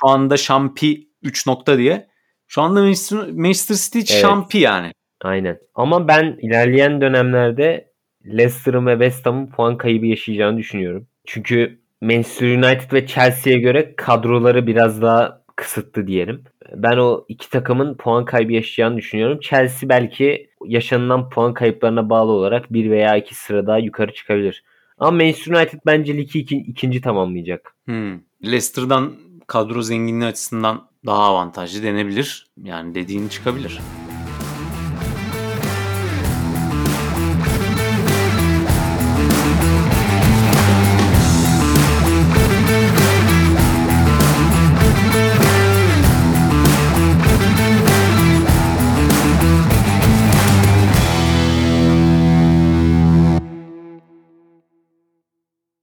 [0.01, 2.09] şu anda şampi 3 nokta diye.
[2.47, 4.23] Şu anda Manchester, Manchester City evet.
[4.23, 4.93] şampi yani.
[5.21, 5.59] Aynen.
[5.75, 7.93] Ama ben ilerleyen dönemlerde
[8.27, 11.07] Leicester'ın ve West Ham'ın puan kaybı yaşayacağını düşünüyorum.
[11.27, 16.45] Çünkü Manchester United ve Chelsea'ye göre kadroları biraz daha kısıtlı diyelim.
[16.75, 19.41] Ben o iki takımın puan kaybı yaşayacağını düşünüyorum.
[19.41, 24.65] Chelsea belki yaşanılan puan kayıplarına bağlı olarak bir veya iki sıra daha yukarı çıkabilir.
[24.99, 27.75] Ama Manchester United bence ligi iki, ikinci tamamlayacak.
[27.85, 28.21] Hmm.
[28.45, 29.13] Leicester'dan
[29.47, 32.47] kadro zenginliği açısından daha avantajlı denebilir.
[32.63, 33.81] Yani dediğin çıkabilir.